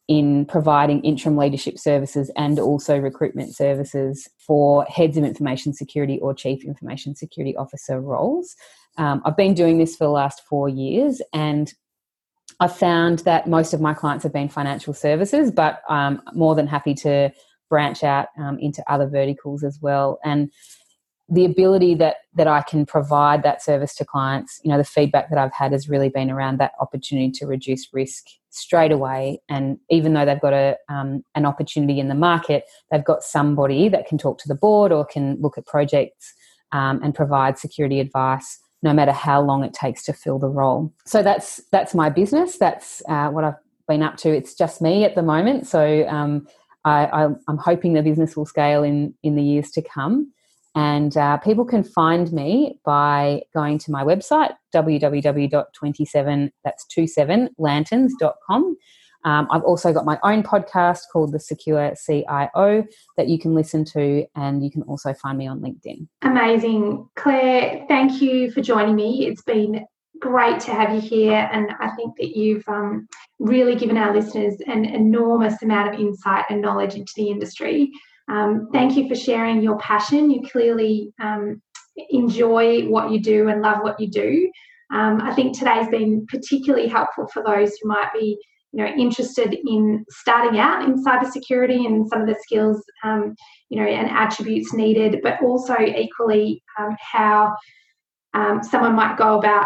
in 0.08 0.46
providing 0.46 1.02
interim 1.02 1.36
leadership 1.36 1.78
services 1.78 2.32
and 2.38 2.60
also 2.60 2.98
recruitment 2.98 3.56
services 3.56 4.30
for 4.46 4.86
heads 4.86 5.18
of 5.18 5.26
information 5.26 5.74
security 5.74 6.18
or 6.22 6.34
chief 6.34 6.64
information 6.64 7.16
security 7.16 7.56
officer 7.58 8.00
roles. 8.00 8.56
Um, 8.98 9.22
I've 9.26 9.38
been 9.38 9.54
doing 9.54 9.78
this 9.78 9.96
for 9.96 10.06
the 10.06 10.12
last 10.12 10.42
four 10.50 10.70
years 10.70 11.22
and 11.34 11.74
I've 12.60 12.76
found 12.76 13.20
that 13.20 13.48
most 13.48 13.74
of 13.74 13.82
my 13.82 13.94
clients 13.94 14.24
have 14.24 14.34
been 14.34 14.50
financial 14.50 14.94
services, 14.94 15.52
but 15.52 15.82
I'm 15.88 16.22
more 16.34 16.56
than 16.56 16.66
happy 16.66 16.96
to 16.96 17.32
branch 17.70 18.04
out 18.04 18.28
um, 18.38 18.58
into 18.60 18.84
other 18.92 19.08
verticals 19.08 19.64
as 19.64 19.80
well. 19.82 20.20
And 20.24 20.52
the 21.30 21.46
ability 21.46 21.94
that 21.96 22.18
that 22.36 22.48
I 22.48 22.62
can 22.62 22.86
provide 22.86 23.44
that 23.44 23.62
service 23.62 23.94
to 23.96 24.06
clients, 24.06 24.62
you 24.64 24.72
know, 24.72 24.78
the 24.78 24.86
feedback 24.86 25.30
that 25.30 25.38
I've 25.38 25.54
had 25.54 25.74
has 25.74 25.90
really 25.90 26.10
been 26.10 26.32
around 26.32 26.58
that 26.60 26.72
opportunity 26.80 27.32
to 27.32 27.46
reduce 27.46 27.90
risk 27.92 28.26
straight 28.50 28.94
away. 28.94 29.42
And 29.50 29.78
even 29.90 30.14
though 30.14 30.26
they've 30.26 30.40
got 30.40 30.54
a 30.54 30.78
um, 30.90 31.24
an 31.36 31.46
opportunity 31.46 32.00
in 32.00 32.08
the 32.08 32.16
market, 32.16 32.64
they've 32.92 33.04
got 33.04 33.24
somebody 33.24 33.90
that 33.90 34.08
can 34.08 34.18
talk 34.18 34.40
to 34.40 34.48
the 34.48 34.56
board 34.56 34.92
or 34.92 35.06
can 35.06 35.38
look 35.42 35.58
at 35.58 35.66
projects 35.66 36.34
um, 36.72 37.02
and 37.04 37.14
provide 37.14 37.60
security 37.60 38.00
advice, 38.00 38.60
no 38.84 38.94
matter 38.94 39.12
how 39.12 39.42
long 39.42 39.64
it 39.64 39.74
takes 39.74 40.04
to 40.06 40.14
fill 40.14 40.40
the 40.40 40.50
role. 40.50 40.94
So 41.06 41.24
that's 41.24 41.62
that's 41.72 41.94
my 41.96 42.10
business. 42.10 42.58
That's 42.58 43.02
uh, 43.10 43.30
what 43.30 43.44
I've 43.44 43.56
been 43.88 44.04
up 44.04 44.18
to. 44.18 44.30
It's 44.30 44.54
just 44.54 44.82
me 44.82 45.04
at 45.04 45.16
the 45.16 45.24
moment. 45.24 45.68
So 45.68 46.08
um, 46.08 46.48
I, 46.86 47.30
am 47.48 47.58
hoping 47.58 47.94
the 47.94 48.02
business 48.04 48.36
will 48.38 48.46
scale 48.46 48.84
in 48.84 49.14
in 49.24 49.36
the 49.36 49.44
years 49.44 49.72
to 49.72 49.82
come. 49.82 50.32
And 50.76 51.18
uh, 51.18 51.38
people 51.38 51.66
can 51.66 51.84
find 51.84 52.32
me 52.32 52.80
by 52.86 53.42
going 53.52 53.80
to 53.80 53.90
my 53.92 54.04
website 54.04 54.54
www.27 54.76 56.52
that's 56.64 56.86
27lanterns.com. 56.96 58.78
Um, 59.28 59.46
I've 59.52 59.64
also 59.64 59.92
got 59.92 60.06
my 60.06 60.18
own 60.24 60.42
podcast 60.42 61.02
called 61.12 61.34
The 61.34 61.40
Secure 61.40 61.94
CIO 62.06 62.88
that 63.18 63.28
you 63.28 63.38
can 63.38 63.54
listen 63.54 63.84
to, 63.84 64.26
and 64.38 64.64
you 64.64 64.72
can 64.72 64.84
also 64.84 65.14
find 65.14 65.38
me 65.38 65.48
on 65.48 65.60
LinkedIn. 65.60 66.08
Amazing. 66.22 67.10
Claire, 67.18 67.84
thank 67.90 68.22
you 68.22 68.50
for 68.52 68.62
joining 68.62 68.96
me. 68.96 69.28
It's 69.28 69.42
been 69.42 69.86
great 70.22 70.62
to 70.62 70.72
have 70.72 70.96
you 70.96 71.02
here. 71.02 71.50
And 71.52 71.72
I 71.82 71.90
think 71.90 72.16
that 72.20 72.38
you've 72.38 72.64
um, 72.70 73.06
really 73.38 73.76
given 73.76 73.98
our 73.98 74.16
listeners 74.16 74.56
an 74.66 74.86
enormous 74.86 75.62
amount 75.62 75.94
of 75.94 76.00
insight 76.00 76.46
and 76.50 76.62
knowledge 76.62 76.96
into 76.96 77.12
the 77.18 77.28
industry. 77.30 77.92
Um, 78.30 78.70
thank 78.72 78.96
you 78.96 79.10
for 79.10 79.16
sharing 79.16 79.62
your 79.62 79.78
passion. 79.80 80.32
You 80.32 80.42
clearly 80.50 81.12
um, 81.22 81.62
enjoy 82.12 82.84
what 82.84 83.12
you 83.12 83.20
do 83.20 83.50
and 83.50 83.62
love 83.62 83.80
what 83.82 84.00
you 84.00 84.10
do. 84.10 84.50
Um, 84.94 85.20
I 85.22 85.34
think 85.36 85.58
today's 85.58 85.90
been 85.90 86.26
particularly 86.28 86.88
helpful 86.88 87.28
for 87.28 87.44
those 87.44 87.76
who 87.76 87.90
might 87.90 88.08
be 88.14 88.40
you 88.78 88.84
know 88.84 88.90
interested 88.92 89.58
in 89.66 90.06
starting 90.10 90.60
out 90.60 90.84
in 90.84 91.04
cybersecurity 91.04 91.88
and 91.88 92.08
some 92.08 92.22
of 92.22 92.28
the 92.28 92.36
skills 92.44 92.84
um, 93.04 93.36
you 93.70 93.80
know 93.80 93.88
and 93.88 94.10
attributes 94.10 94.72
needed, 94.72 95.20
but 95.24 95.42
also 95.42 95.76
equally 95.80 96.62
um, 96.80 96.96
how 97.02 97.56
um, 98.36 98.62
someone 98.62 98.94
might 98.94 99.18
go 99.18 99.40
about 99.40 99.66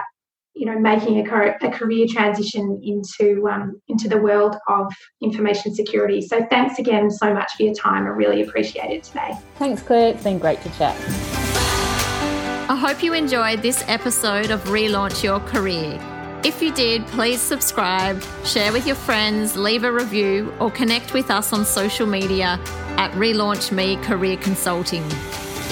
you 0.56 0.66
know 0.66 0.80
making 0.80 1.20
a, 1.20 1.30
car- 1.30 1.58
a 1.62 1.70
career 1.70 2.06
transition 2.10 2.80
into 2.84 3.48
um, 3.50 3.82
into 3.90 4.08
the 4.08 4.18
world 4.18 4.56
of 4.70 4.94
information 5.22 5.76
security. 5.76 6.22
So 6.22 6.48
thanks 6.50 6.80
again 6.80 7.12
so 7.12 7.34
much 7.34 7.52
for 7.58 7.64
your 7.64 7.74
time. 7.74 8.06
I 8.06 8.10
really 8.10 8.42
appreciate 8.44 8.92
it 8.92 9.04
today. 9.04 9.34
Thanks, 9.56 9.82
Claire. 9.82 10.14
It's 10.14 10.24
been 10.24 10.40
great 10.40 10.62
to 10.62 10.70
chat. 10.78 10.96
I 12.70 12.76
hope 12.78 13.04
you 13.04 13.14
enjoyed 13.14 13.62
this 13.62 13.84
episode 13.90 14.52
of 14.52 14.64
Relaunch 14.64 15.22
Your 15.22 15.42
Career. 15.42 16.00
If 16.44 16.60
you 16.60 16.74
did, 16.74 17.06
please 17.08 17.40
subscribe, 17.40 18.24
share 18.46 18.74
with 18.74 18.88
your 18.88 18.96
friends, 18.96 19.56
leave 19.56 19.84
a 19.84 19.92
review, 19.92 20.52
or 20.60 20.72
connect 20.72 21.14
with 21.14 21.30
us 21.30 21.54
on 21.54 21.66
social 21.66 22.08
media 22.08 22.60
at 22.98 23.12
Relaunch 23.12 23.72
Me 23.72 23.98
Career 23.98 24.38
Consulting. 24.38 25.04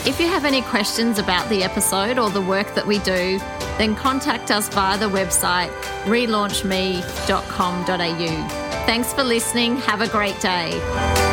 If 0.05 0.19
you 0.19 0.27
have 0.27 0.45
any 0.45 0.62
questions 0.62 1.17
about 1.17 1.49
the 1.49 1.63
episode 1.63 2.19
or 2.19 2.29
the 2.29 2.41
work 2.41 2.75
that 2.75 2.86
we 2.86 2.99
do, 2.99 3.39
then 3.79 3.95
contact 3.95 4.51
us 4.51 4.69
via 4.69 4.95
the 4.97 5.10
website 5.10 5.71
relaunchme.com.au. 6.05 8.47
Thanks 8.86 9.13
for 9.13 9.23
listening. 9.23 9.77
Have 9.77 10.01
a 10.01 10.08
great 10.08 10.39
day. 10.39 11.29